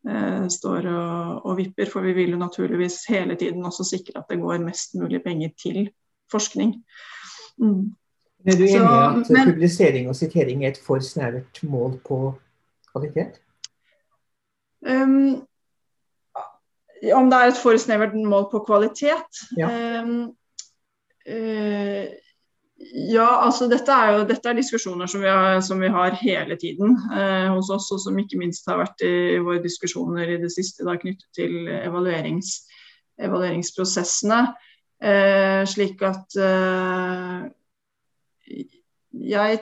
eh, 0.09 0.49
står 0.49 0.89
og, 0.93 1.47
og, 1.47 1.57
vipper. 1.57 1.89
For 1.91 2.01
vi 2.01 2.13
vil 2.13 2.31
jo 2.31 2.39
naturligvis 2.39 3.05
hele 3.09 3.37
tiden 3.37 3.65
også 3.65 3.85
sikre 3.85 4.21
at 4.21 4.29
det 4.31 4.41
går 4.41 4.65
mest 4.65 4.95
mulig 4.95 5.23
penger 5.25 5.55
til 5.63 5.91
forskning. 6.33 6.77
Mm. 7.59 7.95
Er 8.47 8.59
du 8.59 8.65
enig 8.65 8.75
i 8.75 8.77
at 8.83 9.31
men, 9.31 9.53
publisering 9.53 10.09
og 10.09 10.17
sitering 10.17 10.65
er 10.65 10.75
et 10.75 10.81
for 10.85 10.99
snevert 10.99 11.63
mål 11.63 12.01
på 12.09 12.35
kvalitet? 12.93 13.41
Um, 14.83 15.47
om 17.15 17.31
det 17.31 17.39
er 17.39 17.51
et 17.51 17.59
for 17.59 17.79
snevert 17.81 18.15
mål 18.15 18.49
på 18.53 18.63
kvalitet? 18.67 19.41
Ja. 19.59 19.71
Um, 20.03 20.35
uh, 21.29 22.05
ja, 23.15 23.29
altså 23.45 23.69
dette 23.71 23.95
er 23.95 24.13
jo 24.17 24.27
dette 24.27 24.51
er 24.51 24.59
diskusjoner 24.59 25.07
som 25.11 25.23
vi 25.23 25.31
har, 25.31 25.61
som 25.63 25.81
vi 25.83 25.91
har 25.91 26.19
hele 26.19 26.57
tiden 26.59 26.97
uh, 27.13 27.55
hos 27.55 27.71
oss, 27.71 27.91
og 27.95 28.03
som 28.03 28.19
ikke 28.19 28.41
minst 28.41 28.67
har 28.71 28.81
vært 28.83 29.05
i 29.07 29.39
våre 29.43 29.63
diskusjoner 29.63 30.35
i 30.35 30.41
det 30.43 30.51
siste 30.55 30.87
da, 30.87 30.97
knyttet 30.99 31.29
til 31.39 31.71
evaluerings, 31.79 32.55
evalueringsprosessene. 33.23 34.45
Uh, 35.03 35.63
slik 35.67 36.03
at 36.07 36.39
jeg 39.13 39.59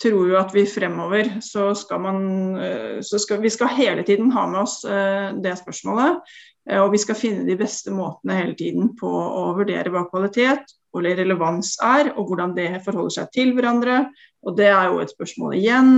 tror 0.00 0.30
jo 0.30 0.36
at 0.38 0.54
vi 0.54 0.64
fremover 0.68 1.36
så 1.44 1.70
skal 1.76 2.02
man 2.04 2.20
eh, 2.60 3.00
så 3.04 3.20
skal, 3.20 3.42
Vi 3.42 3.52
skal 3.52 3.74
hele 3.76 4.02
tiden 4.06 4.32
ha 4.32 4.46
med 4.50 4.62
oss 4.64 4.84
eh, 4.84 5.32
det 5.42 5.56
spørsmålet. 5.60 6.22
Eh, 6.70 6.80
og 6.80 6.92
vi 6.94 7.02
skal 7.02 7.18
finne 7.18 7.46
de 7.48 7.58
beste 7.58 7.92
måtene 7.94 8.40
hele 8.40 8.56
tiden 8.58 8.94
på 8.98 9.10
å 9.10 9.50
vurdere 9.58 9.92
hva 9.92 10.06
kvalitet 10.10 10.76
og 10.96 11.04
relevans 11.04 11.74
er, 11.84 12.14
og 12.16 12.30
hvordan 12.30 12.54
det 12.56 12.70
forholder 12.86 13.18
seg 13.18 13.34
til 13.34 13.52
hverandre. 13.56 14.06
Og 14.46 14.54
Det 14.56 14.68
er 14.70 14.86
jo 14.86 15.00
et 15.02 15.10
spørsmål 15.10 15.56
igjen, 15.58 15.88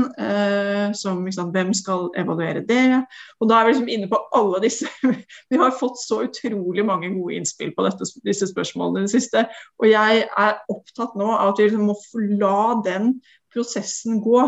som 0.97 1.19
liksom, 1.21 1.51
hvem 1.53 1.69
skal 1.77 2.07
evaluere 2.17 2.65
det? 2.67 3.05
Og 3.39 3.51
Da 3.51 3.59
er 3.59 3.67
vi 3.67 3.75
liksom 3.75 3.91
inne 3.93 4.09
på 4.09 4.19
alle 4.35 4.63
disse 4.65 4.89
Vi 5.53 5.61
har 5.61 5.77
fått 5.77 6.01
så 6.01 6.23
utrolig 6.25 6.83
mange 6.89 7.13
gode 7.13 7.37
innspill 7.37 7.75
på 7.77 7.85
dette, 7.85 8.09
disse 8.25 8.49
spørsmålene 8.49 9.05
i 9.05 9.07
det 9.07 9.13
siste. 9.13 9.45
Og 9.79 9.91
jeg 9.93 10.25
er 10.25 10.59
opptatt 10.73 11.15
nå 11.21 11.29
av 11.29 11.53
at 11.53 11.61
vi 11.61 11.69
liksom 11.69 11.93
må 11.93 11.99
la 12.41 12.81
den 12.89 13.13
prosessen 13.55 14.23
gå. 14.25 14.43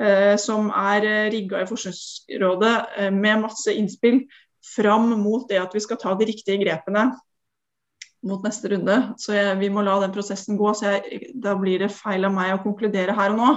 Eh, 0.00 0.36
som 0.40 0.70
er 0.72 1.04
rigga 1.30 1.60
i 1.60 1.66
Forskningsrådet 1.68 2.76
eh, 2.96 3.10
med 3.12 3.42
masse 3.42 3.74
innspill 3.76 4.22
fram 4.64 5.10
mot 5.20 5.44
det 5.50 5.58
at 5.60 5.74
vi 5.76 5.82
skal 5.84 5.98
ta 6.00 6.14
de 6.16 6.30
riktige 6.30 6.62
grepene 6.62 7.10
mot 8.24 8.44
neste 8.46 8.70
runde. 8.72 8.96
Så 9.20 9.34
jeg, 9.36 9.58
vi 9.60 9.68
må 9.72 9.84
la 9.84 9.98
den 10.00 10.14
prosessen 10.14 10.56
gå. 10.56 10.72
så 10.74 10.94
jeg, 10.94 11.32
Da 11.34 11.54
blir 11.58 11.82
det 11.82 11.92
feil 11.94 12.24
av 12.24 12.34
meg 12.34 12.54
å 12.54 12.62
konkludere 12.64 13.16
her 13.18 13.34
og 13.34 13.40
nå. 13.42 13.50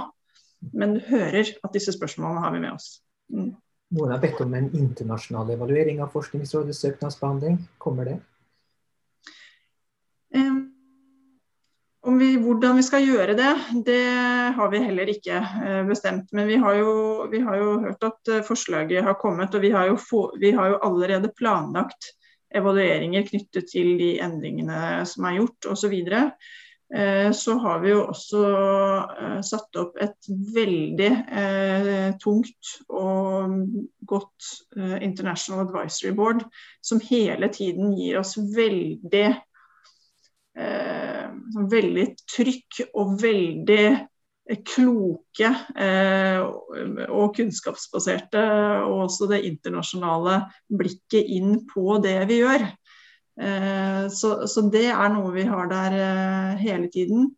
Men 0.76 0.96
du 0.96 1.00
hører 1.08 1.52
at 1.62 1.74
disse 1.74 1.94
spørsmålene 1.94 2.42
har 2.42 2.54
vi 2.54 2.62
med 2.64 2.74
oss. 2.74 2.98
Mm. 3.32 3.54
Noen 3.96 4.12
har 4.12 4.22
bedt 4.22 4.40
om 4.42 4.54
en 4.58 4.72
internasjonal 4.74 5.52
evaluering 5.54 6.00
av 6.02 6.10
Forskningsrådets 6.14 6.80
søknadsbehandling. 6.82 7.60
Kommer 7.82 8.10
det? 8.10 8.16
Vi, 12.20 12.32
hvordan 12.42 12.78
vi 12.78 12.84
skal 12.86 13.06
gjøre 13.06 13.36
det, 13.38 13.52
det 13.86 14.02
har 14.56 14.70
vi 14.72 14.82
heller 14.84 15.10
ikke 15.12 15.40
uh, 15.40 15.82
bestemt. 15.88 16.30
Men 16.36 16.50
vi 16.50 16.60
har, 16.62 16.78
jo, 16.80 16.92
vi 17.32 17.40
har, 17.44 17.56
jo, 17.60 17.72
hørt 17.86 18.06
at 18.06 18.32
uh, 18.32 18.44
forslaget 18.46 19.04
har 19.06 19.18
kommet, 19.20 19.54
og 19.54 19.64
vi 19.64 19.72
har 19.74 19.90
jo, 19.90 19.98
få, 20.00 20.28
vi 20.40 20.54
har 20.56 20.74
jo 20.74 20.80
allerede 20.86 21.32
planlagt 21.38 22.12
evalueringer 22.54 23.26
knyttet 23.26 23.70
til 23.72 23.96
de 24.00 24.16
endringene 24.22 25.02
som 25.08 25.26
er 25.26 25.40
gjort 25.40 25.68
osv. 25.72 25.96
Så, 25.96 26.22
eh, 26.94 27.32
så 27.32 27.56
har 27.58 27.80
vi 27.82 27.90
jo 27.90 28.04
også 28.06 28.42
eh, 29.20 29.40
satt 29.44 29.80
opp 29.80 29.98
et 30.02 30.30
veldig 30.54 31.10
eh, 31.42 32.14
tungt 32.22 32.72
og 32.88 33.58
godt 34.06 34.52
International 34.76 35.66
Advisory 35.66 36.14
Board, 36.14 36.44
som 36.80 37.02
hele 37.02 37.50
tiden 37.52 37.96
gir 37.98 38.20
oss 38.22 38.36
veldig 38.38 39.28
veldig 41.56 42.06
trykk 42.28 42.82
og 42.92 43.16
veldig 43.22 43.86
kloke 44.66 45.48
eh, 45.74 46.38
og 47.08 47.34
kunnskapsbaserte, 47.36 48.42
og 48.86 49.06
også 49.08 49.28
det 49.32 49.42
internasjonale 49.48 50.40
blikket 50.70 51.32
inn 51.34 51.64
på 51.70 51.98
det 52.04 52.20
vi 52.30 52.40
gjør. 52.44 52.66
Eh, 53.40 54.04
så, 54.12 54.36
så, 54.46 54.66
det 54.72 54.86
er 54.92 55.10
noe 55.14 55.34
vi 55.34 55.48
har 55.48 55.72
der 55.72 55.98
eh, 55.98 56.62
hele 56.62 56.90
tiden. 56.92 57.32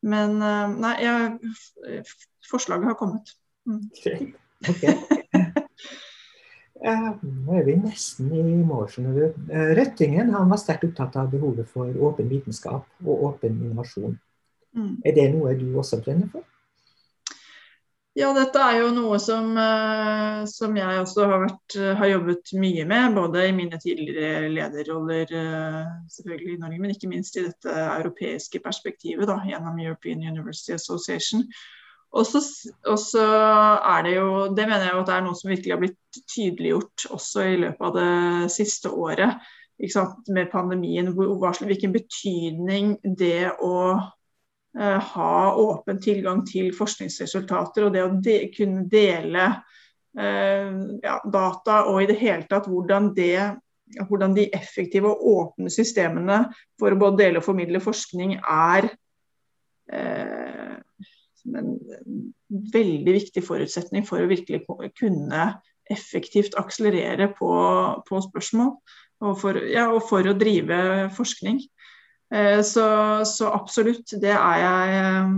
Men 0.00 0.38
nei, 0.80 0.94
jeg, 1.04 2.04
forslaget 2.48 2.88
har 2.88 2.96
kommet. 2.96 3.34
Mm. 3.68 3.82
Okay. 3.92 4.30
okay. 4.64 5.19
Nå 6.80 7.56
er 7.58 7.66
vi 7.66 7.76
nesten 7.76 8.32
i 8.32 8.42
mål. 8.64 8.88
Eh, 8.88 9.72
Røttingen 9.76 10.32
han 10.34 10.50
var 10.50 10.60
sterkt 10.60 10.86
opptatt 10.88 11.18
av 11.20 11.30
behovet 11.32 11.68
for 11.68 11.92
åpen 12.08 12.30
vitenskap 12.30 12.86
og 13.04 13.26
åpen 13.30 13.58
innovasjon. 13.60 14.16
Mm. 14.76 14.94
Er 15.04 15.16
det 15.16 15.28
noe 15.34 15.56
du 15.58 15.66
også 15.78 16.00
brenner 16.00 16.30
for? 16.32 16.46
Ja, 18.18 18.32
dette 18.34 18.58
er 18.58 18.80
jo 18.80 18.88
noe 18.90 19.20
som, 19.22 19.52
eh, 19.56 20.40
som 20.50 20.74
jeg 20.76 20.98
også 20.98 21.26
har, 21.30 21.44
vært, 21.44 21.76
eh, 21.78 21.94
har, 21.94 22.08
jobbet 22.10 22.52
mye 22.58 22.84
med. 22.84 23.14
Både 23.14 23.44
i 23.46 23.52
mine 23.54 23.78
tidligere 23.78 24.48
lederroller 24.50 25.30
eh, 25.30 25.84
selvfølgelig 26.10 26.56
i 26.56 26.58
Norge, 26.64 26.80
men 26.80 26.90
ikke 26.90 27.08
minst 27.08 27.36
i 27.38 27.44
dette 27.46 27.70
europeiske 27.70 28.60
perspektivet 28.64 29.30
da, 29.30 29.38
gjennom 29.46 29.78
European 29.78 30.26
University 30.26 30.74
Association. 30.74 31.46
Og 32.10 32.26
så 32.26 33.22
er 33.22 34.02
det 34.02 34.16
jo 34.16 34.30
Det 34.50 34.64
mener 34.66 34.88
jeg 34.88 34.94
jo 34.96 35.02
at 35.04 35.10
det 35.10 35.14
er 35.14 35.24
noe 35.26 35.38
som 35.38 35.52
virkelig 35.52 35.74
har 35.76 35.82
blitt 35.82 36.22
tydeliggjort 36.34 37.06
også 37.14 37.44
i 37.46 37.58
løpet 37.64 37.84
av 37.86 37.98
det 37.98 38.52
siste 38.54 38.90
året. 38.90 39.50
Med 40.28 40.50
pandemien, 40.52 41.12
hvilken 41.14 41.92
betydning 41.94 42.96
det 43.16 43.52
å 43.64 43.76
Eh, 44.78 45.00
ha 45.00 45.54
åpen 45.54 45.98
tilgang 46.00 46.44
til 46.46 46.68
forskningsresultater 46.70 47.88
og 47.88 47.94
det 47.94 48.02
å 48.06 48.12
de, 48.22 48.36
kunne 48.54 48.84
dele 48.90 49.48
eh, 50.14 50.76
ja, 51.02 51.16
data 51.26 51.80
og 51.90 52.04
i 52.04 52.06
det 52.06 52.20
hele 52.20 52.46
tatt 52.46 52.68
hvordan, 52.70 53.08
det, 53.16 53.34
hvordan 54.06 54.36
de 54.36 54.46
effektive 54.54 55.10
og 55.10 55.24
åpne 55.32 55.72
systemene 55.74 56.44
for 56.78 56.94
å 56.94 57.00
både 57.00 57.24
dele 57.24 57.42
og 57.42 57.48
formidle 57.48 57.82
forskning 57.82 58.36
er 58.38 58.92
eh, 59.90 60.69
en 61.46 61.74
veldig 62.74 63.14
viktig 63.16 63.42
forutsetning 63.46 64.06
for 64.06 64.22
å 64.22 64.30
virkelig 64.30 64.64
kunne 64.98 65.44
effektivt 65.90 66.56
akselerere 66.60 67.30
på, 67.36 67.50
på 68.06 68.22
spørsmål. 68.28 68.74
Og 69.20 69.36
for, 69.40 69.58
ja, 69.68 69.88
og 69.92 70.04
for, 70.08 70.24
å 70.24 70.36
drive 70.38 71.10
forskning. 71.16 71.60
Eh, 72.32 72.60
så, 72.64 72.86
så, 73.28 73.50
absolutt, 73.52 74.14
det 74.22 74.32
er, 74.32 74.56
jeg, 74.62 75.02
eh, 75.02 75.34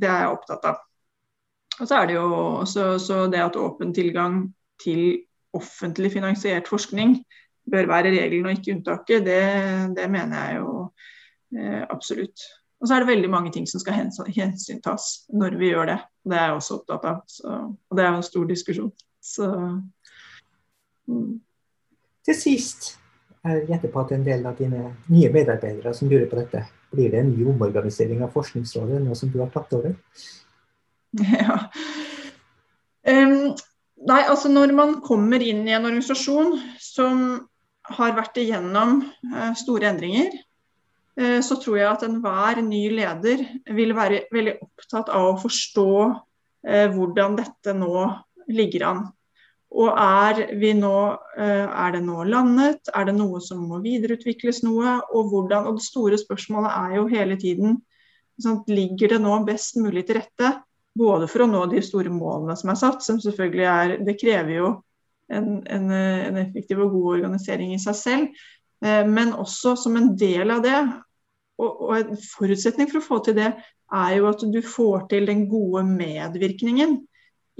det 0.00 0.08
er 0.08 0.24
jeg 0.24 0.32
opptatt 0.36 0.70
av. 0.70 0.80
Og 1.80 1.88
så 1.88 1.98
er 1.98 2.08
det 2.08 2.16
jo 2.16 2.30
så, 2.68 2.86
så 3.02 3.26
det 3.32 3.42
at 3.42 3.58
åpen 3.58 3.92
tilgang 3.96 4.44
til 4.80 5.24
offentlig 5.56 6.12
finansiert 6.14 6.68
forskning 6.70 7.18
bør 7.70 7.88
være 7.90 8.12
regelen 8.14 8.48
og 8.48 8.56
ikke 8.56 8.76
unntaket, 8.76 9.26
det, 9.26 9.42
det 9.96 10.08
mener 10.10 10.46
jeg 10.46 10.60
jo 10.60 10.72
eh, 11.58 11.82
absolutt. 11.90 12.46
Og 12.82 12.88
så 12.88 12.96
er 12.96 13.04
det 13.04 13.12
veldig 13.12 13.30
mange 13.30 13.52
ting 13.54 13.66
som 13.70 13.78
skal 13.78 13.94
hensyntas 14.34 15.04
når 15.30 15.54
vi 15.60 15.70
gjør 15.70 15.92
det. 15.92 15.98
Det 16.26 16.34
er 16.34 16.48
jeg 16.48 16.56
også 16.58 16.80
opptatt 16.80 17.04
av. 17.06 17.20
Så, 17.30 17.52
og 17.70 17.98
det 17.98 18.02
er 18.02 18.10
jo 18.10 18.18
en 18.18 18.26
stor 18.26 18.48
diskusjon. 18.48 18.90
Så, 19.22 19.50
mm. 21.06 21.28
Til 22.26 22.38
sist, 22.38 22.88
jeg 23.42 23.64
gjetter 23.68 23.90
på 23.90 24.02
at 24.02 24.12
en 24.14 24.26
del 24.26 24.44
av 24.46 24.58
dine 24.58 24.82
nye 25.10 25.30
medarbeidere 25.34 25.94
som 25.94 26.10
lurer 26.10 26.26
på 26.30 26.38
dette, 26.40 26.64
blir 26.92 27.14
det 27.14 27.22
en 27.22 27.32
ny 27.32 27.46
omorganisering 27.54 28.22
av 28.22 28.34
Forskningsrådet, 28.34 29.00
noe 29.02 29.16
som 29.18 29.30
du 29.32 29.40
har 29.44 29.52
tatt 29.54 29.78
over? 29.78 29.94
Ja. 31.20 31.58
Um, 33.04 33.50
nei, 34.08 34.20
altså 34.22 34.48
når 34.48 34.70
man 34.72 34.94
kommer 35.04 35.42
inn 35.44 35.66
i 35.66 35.74
en 35.74 35.84
organisasjon 35.84 36.54
som 36.80 37.18
har 37.98 38.14
vært 38.16 38.38
igjennom 38.40 39.02
uh, 39.02 39.50
store 39.58 39.90
endringer, 39.90 40.30
så 41.44 41.58
tror 41.60 41.76
jeg 41.76 41.88
at 41.90 42.04
enhver 42.06 42.62
ny 42.64 42.86
leder 42.96 43.42
vil 43.76 43.96
være 43.96 44.26
veldig 44.32 44.54
opptatt 44.64 45.10
av 45.12 45.26
å 45.32 45.40
forstå 45.42 45.88
uh, 46.08 46.86
hvordan 46.94 47.36
dette 47.36 47.74
nå 47.76 48.06
ligger 48.48 48.86
an. 48.88 49.02
Og 49.72 49.88
er, 49.96 50.42
nå, 50.76 50.96
eh, 51.40 51.64
er, 51.64 51.94
det 51.94 52.02
nå 52.04 52.26
landet? 52.28 52.90
Er 52.92 53.06
det 53.08 53.14
noe 53.16 53.40
som 53.40 53.62
må 53.70 53.80
videreutvikles 53.84 54.60
noe? 54.66 54.98
Og 55.16 55.32
hvordan? 55.32 55.68
Og 55.70 55.78
det 55.78 55.86
store 55.86 56.18
spørsmålet 56.20 56.74
er 56.76 56.96
jo 56.98 57.06
hele 57.08 57.38
tiden 57.40 57.78
sånn, 58.42 58.60
Ligger 58.68 59.14
det 59.14 59.22
nå 59.24 59.38
best 59.48 59.78
mulig 59.80 60.04
til 60.08 60.20
rette? 60.20 60.52
Både 60.98 61.28
for 61.30 61.44
å 61.44 61.48
nå 61.48 61.64
de 61.72 61.80
store 61.84 62.12
målene 62.12 62.56
som 62.58 62.72
er 62.72 62.80
satt, 62.82 63.04
som 63.04 63.20
selvfølgelig 63.22 63.68
er 63.72 63.94
Det 64.04 64.18
krever 64.20 64.58
jo 64.58 64.72
en, 65.32 65.62
en, 65.64 65.88
en 65.92 66.40
effektiv 66.42 66.82
og 66.84 66.92
god 66.92 67.14
organisering 67.16 67.72
i 67.72 67.80
seg 67.80 67.96
selv. 67.96 68.42
Eh, 68.82 69.06
men 69.08 69.32
også 69.38 69.76
som 69.78 69.96
en 69.96 70.12
del 70.18 70.50
av 70.50 70.64
det, 70.64 70.80
og, 71.62 71.82
en 71.94 72.18
forutsetning 72.18 72.90
for 72.90 72.98
å 72.98 73.06
få 73.06 73.20
til 73.26 73.38
det, 73.38 73.52
er 73.92 74.14
jo 74.16 74.28
at 74.30 74.42
du 74.48 74.60
får 74.64 75.06
til 75.10 75.28
den 75.28 75.44
gode 75.50 75.84
medvirkningen 75.86 76.96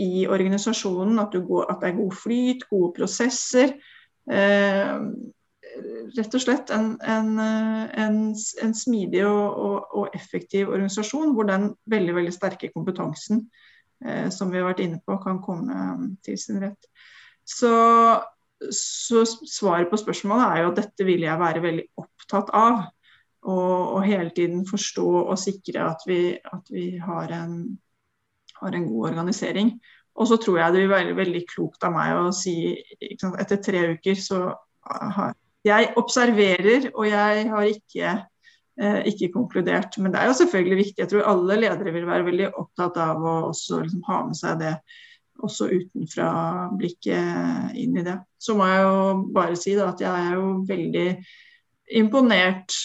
i 0.01 0.25
organisasjonen. 0.27 1.21
At, 1.23 1.37
går, 1.37 1.69
at, 1.69 1.83
det 1.83 1.93
er 1.93 2.01
god 2.01 2.17
flyt, 2.23 2.67
gode 2.71 2.91
prosesser. 2.97 3.77
Eh, 4.33 4.97
rett 6.17 6.37
og 6.37 6.43
slett 6.43 6.73
en, 6.75 6.95
en, 7.01 7.31
en, 7.39 8.19
en 8.35 8.75
smidig 8.77 9.23
og, 9.25 9.47
og, 9.57 9.95
og, 9.97 10.17
effektiv 10.17 10.69
organisasjon 10.73 11.33
hvor 11.37 11.49
den 11.49 11.71
veldig, 11.91 12.17
veldig 12.19 12.35
sterke 12.35 12.69
kompetansen 12.75 13.47
eh, 14.05 14.29
som 14.35 14.53
vi 14.53 14.61
har 14.61 14.69
vært 14.69 14.83
inne 14.85 15.01
på, 15.05 15.17
kan 15.23 15.41
komme 15.45 16.13
til 16.27 16.39
sin 16.41 16.61
rett. 16.65 16.91
Så, 17.45 17.73
så 18.71 19.25
svaret 19.27 19.91
på 19.91 19.99
spørsmålet 20.01 20.45
er 20.47 20.63
jo 20.63 20.73
at 20.73 20.83
dette 20.83 21.07
vil 21.09 21.25
jeg 21.25 21.41
være 21.41 21.63
veldig 21.65 21.87
opptatt 22.03 22.53
av. 22.57 22.83
Og, 23.43 23.79
og 23.97 24.05
hele 24.07 24.31
tiden 24.31 24.63
forstå 24.69 25.07
og 25.23 25.39
sikre 25.41 25.89
at 25.89 26.05
vi, 26.07 26.37
at 26.39 26.69
vi 26.71 26.93
har 27.03 27.33
en 27.35 27.57
har 28.63 28.77
en 28.77 28.89
god 28.89 29.11
organisering. 29.11 29.77
Og 30.15 30.29
så 30.29 30.37
tror 30.37 30.59
jeg 30.59 30.75
det 30.75 30.83
vil 30.83 30.93
være 30.93 31.17
veldig 31.17 31.45
klokt 31.51 31.85
av 31.87 31.95
meg 31.95 32.17
å 32.19 32.27
si 32.37 32.57
sant, 33.21 33.39
etter 33.41 33.63
tre 33.65 33.87
uker 33.97 34.19
så 34.19 34.43
har 35.17 35.39
Jeg 35.63 35.93
observerer, 35.95 36.89
og 36.99 37.07
jeg 37.07 37.43
har 37.47 37.67
ikke, 37.69 38.13
eh, 38.83 38.97
ikke 39.07 39.29
konkludert. 39.31 39.95
Men 40.03 40.11
det 40.11 40.19
er 40.19 40.27
jo 40.27 40.39
selvfølgelig 40.41 40.79
viktig. 40.81 40.99
Jeg 40.99 41.11
tror 41.13 41.29
alle 41.31 41.59
ledere 41.61 41.93
vil 41.95 42.07
være 42.09 42.27
veldig 42.27 42.49
opptatt 42.59 42.99
av 42.99 43.23
å 43.23 43.35
også 43.53 43.79
liksom, 43.85 44.03
ha 44.09 44.17
med 44.27 44.41
seg 44.41 44.59
det 44.59 44.73
også 45.43 45.69
utenfra 45.73 46.29
blikket 46.79 47.77
inn 47.79 47.97
i 47.99 48.05
det. 48.07 48.19
Så 48.39 48.57
må 48.59 48.67
jeg 48.69 48.83
jo 48.85 48.99
bare 49.35 49.59
si 49.59 49.75
da, 49.79 49.89
at 49.93 50.03
jeg 50.03 50.11
er 50.11 50.37
jo 50.37 50.49
veldig 50.69 51.07
imponert 52.03 52.77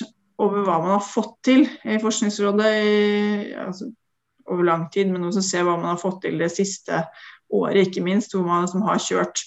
over 0.41 0.65
hva 0.65 0.77
man 0.83 0.95
har 0.95 1.05
fått 1.05 1.35
til 1.47 1.65
i 1.65 1.97
Forskningsrådet. 2.01 2.71
I, 2.77 3.53
altså, 3.67 3.89
over 4.47 4.63
lang 4.63 4.87
tid, 4.93 5.09
men 5.11 5.27
også 5.27 5.43
se 5.43 5.59
hva 5.59 5.75
man 5.75 5.91
har 5.91 5.99
fått 6.01 6.21
til 6.23 6.37
det 6.39 6.49
siste 6.53 7.01
året, 7.51 7.87
ikke 7.87 8.05
minst. 8.05 8.31
Hvor 8.33 8.45
man 8.47 8.63
liksom 8.63 8.85
har 8.87 9.01
kjørt 9.03 9.43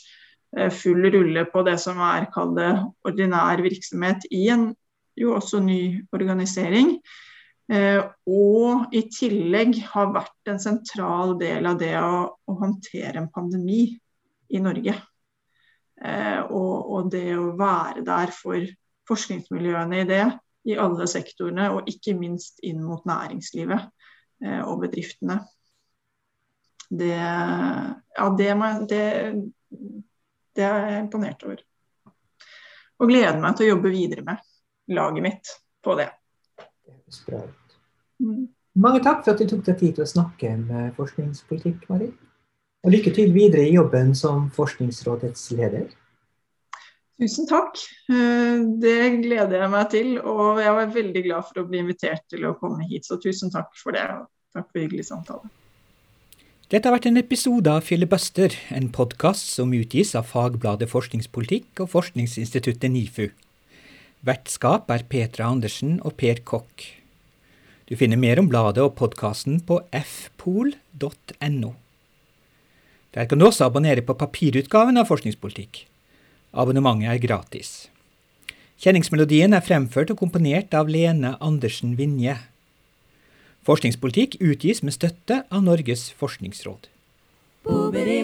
eh, 0.59 0.69
full 0.75 1.07
rulle 1.15 1.47
på 1.53 1.65
det 1.67 1.79
som 1.81 2.03
er 2.05 2.29
kalt 2.35 2.61
ordinær 3.09 3.63
virksomhet 3.65 4.29
i 4.31 4.49
en 4.53 4.71
jo 5.21 5.35
også 5.37 5.61
ny 5.65 6.03
organisering. 6.13 6.99
Eh, 7.71 8.01
og 8.27 8.95
i 8.97 9.05
tillegg 9.15 9.77
har 9.93 10.11
vært 10.15 10.51
en 10.51 10.59
sentral 10.59 11.37
del 11.39 11.69
av 11.71 11.79
det 11.79 11.93
å, 12.01 12.25
å 12.35 12.57
håndtere 12.59 13.21
en 13.21 13.31
pandemi 13.31 13.85
i 14.51 14.63
Norge. 14.63 14.97
Eh, 16.01 16.41
og, 16.49 16.75
og, 16.91 17.11
det 17.13 17.29
å 17.39 17.53
være 17.59 18.03
der 18.07 18.33
for 18.35 18.65
forskningsmiljøene 19.11 20.03
i 20.03 20.09
det, 20.09 20.25
i 20.71 20.77
alle 20.83 21.07
sektorene, 21.11 21.69
og 21.77 21.89
ikke 21.91 22.17
minst 22.19 22.59
inn 22.67 22.83
mot 22.83 23.07
næringslivet. 23.09 23.87
Eh, 24.43 24.61
og 24.65 24.83
bedriftene. 24.83 25.39
Det, 26.91 27.15
ja, 27.15 28.27
det, 28.35 28.51
det, 28.91 29.05
det 30.59 30.67
er 30.67 30.89
jeg 30.89 31.05
imponert 31.05 31.47
over. 31.47 31.63
Og 32.99 33.13
gleder 33.13 33.39
meg 33.39 33.55
til 33.55 33.69
å 33.69 33.73
jobbe 33.77 33.95
videre 33.95 34.27
med 34.27 34.43
laget 34.91 35.29
mitt 35.29 35.55
på 35.87 35.95
det. 36.01 36.11
det 36.59 37.39
mm. 37.39 37.60
Mange 38.81 39.03
takk 39.05 39.25
for 39.25 39.35
at 39.35 39.41
du 39.41 39.49
tok 39.51 39.65
deg 39.67 39.79
tid 39.81 39.97
til 39.97 40.07
å 40.07 40.11
snakke 40.11 40.53
med 40.61 40.93
forskningspolitikk, 40.99 41.87
Mari. 41.91 42.11
Og 42.85 42.95
lykke 42.95 43.13
til 43.13 43.33
videre 43.35 43.67
i 43.67 43.75
jobben 43.75 44.15
som 44.17 44.47
Forskningsrådets 44.57 45.51
leder. 45.59 45.91
Tusen 47.21 47.49
takk. 47.49 47.77
Eh, 48.09 48.63
det 48.81 49.01
gleder 49.21 49.67
jeg 49.67 49.73
meg 49.75 49.91
til. 49.93 50.13
Og 50.23 50.63
jeg 50.63 50.77
var 50.79 50.95
veldig 50.95 51.25
glad 51.27 51.49
for 51.49 51.61
å 51.61 51.67
bli 51.69 51.83
invitert 51.83 52.25
til 52.33 52.47
å 52.49 52.55
komme 52.57 52.87
hit, 52.89 53.05
så 53.05 53.21
tusen 53.21 53.53
takk 53.53 53.75
for 53.77 53.97
det. 53.97 54.07
Og 54.17 54.29
Takk 54.51 54.71
for 54.73 54.83
hyggelig 54.83 55.07
samtale. 55.07 55.51
Dette 56.71 56.87
har 56.87 56.95
vært 56.95 57.09
en 57.11 57.19
episode 57.19 57.71
av 57.71 57.85
Filibuster, 57.87 58.55
en 58.75 58.89
podkast 58.95 59.51
som 59.57 59.75
utgis 59.75 60.15
av 60.19 60.29
fagbladet 60.31 60.91
Forskningspolitikk 60.91 61.83
og 61.83 61.91
forskningsinstituttet 61.95 62.91
NIFU. 62.95 63.29
Vertskap 64.27 64.91
er 64.95 65.07
Petra 65.11 65.49
Andersen 65.51 65.99
og 66.07 66.17
Per 66.21 66.43
Kokk. 66.47 66.87
Du 67.91 67.97
finner 67.99 68.21
mer 68.23 68.39
om 68.39 68.47
bladet 68.47 68.85
og 68.85 68.93
podkasten 68.95 69.57
på 69.67 69.81
fpol.no. 69.91 71.71
Der 73.11 73.27
kan 73.27 73.41
du 73.41 73.49
også 73.49 73.67
abonnere 73.67 74.05
på 74.07 74.15
papirutgaven 74.15 75.01
av 75.01 75.09
Forskningspolitikk. 75.11 75.89
Abonnementet 76.55 77.11
er 77.11 77.19
gratis. 77.19 77.73
Kjenningsmelodien 78.79 79.59
er 79.59 79.67
fremført 79.67 80.13
og 80.15 80.21
komponert 80.23 80.71
av 80.79 80.87
Lene 80.87 81.35
Andersen 81.43 81.99
Vinje. 81.99 82.37
Forskningspolitikk 83.67 84.39
utgis 84.39 84.85
med 84.87 84.95
støtte 84.95 85.43
av 85.51 85.67
Norges 85.67 86.13
forskningsråd. 86.15 86.87
Boobity 87.67 88.23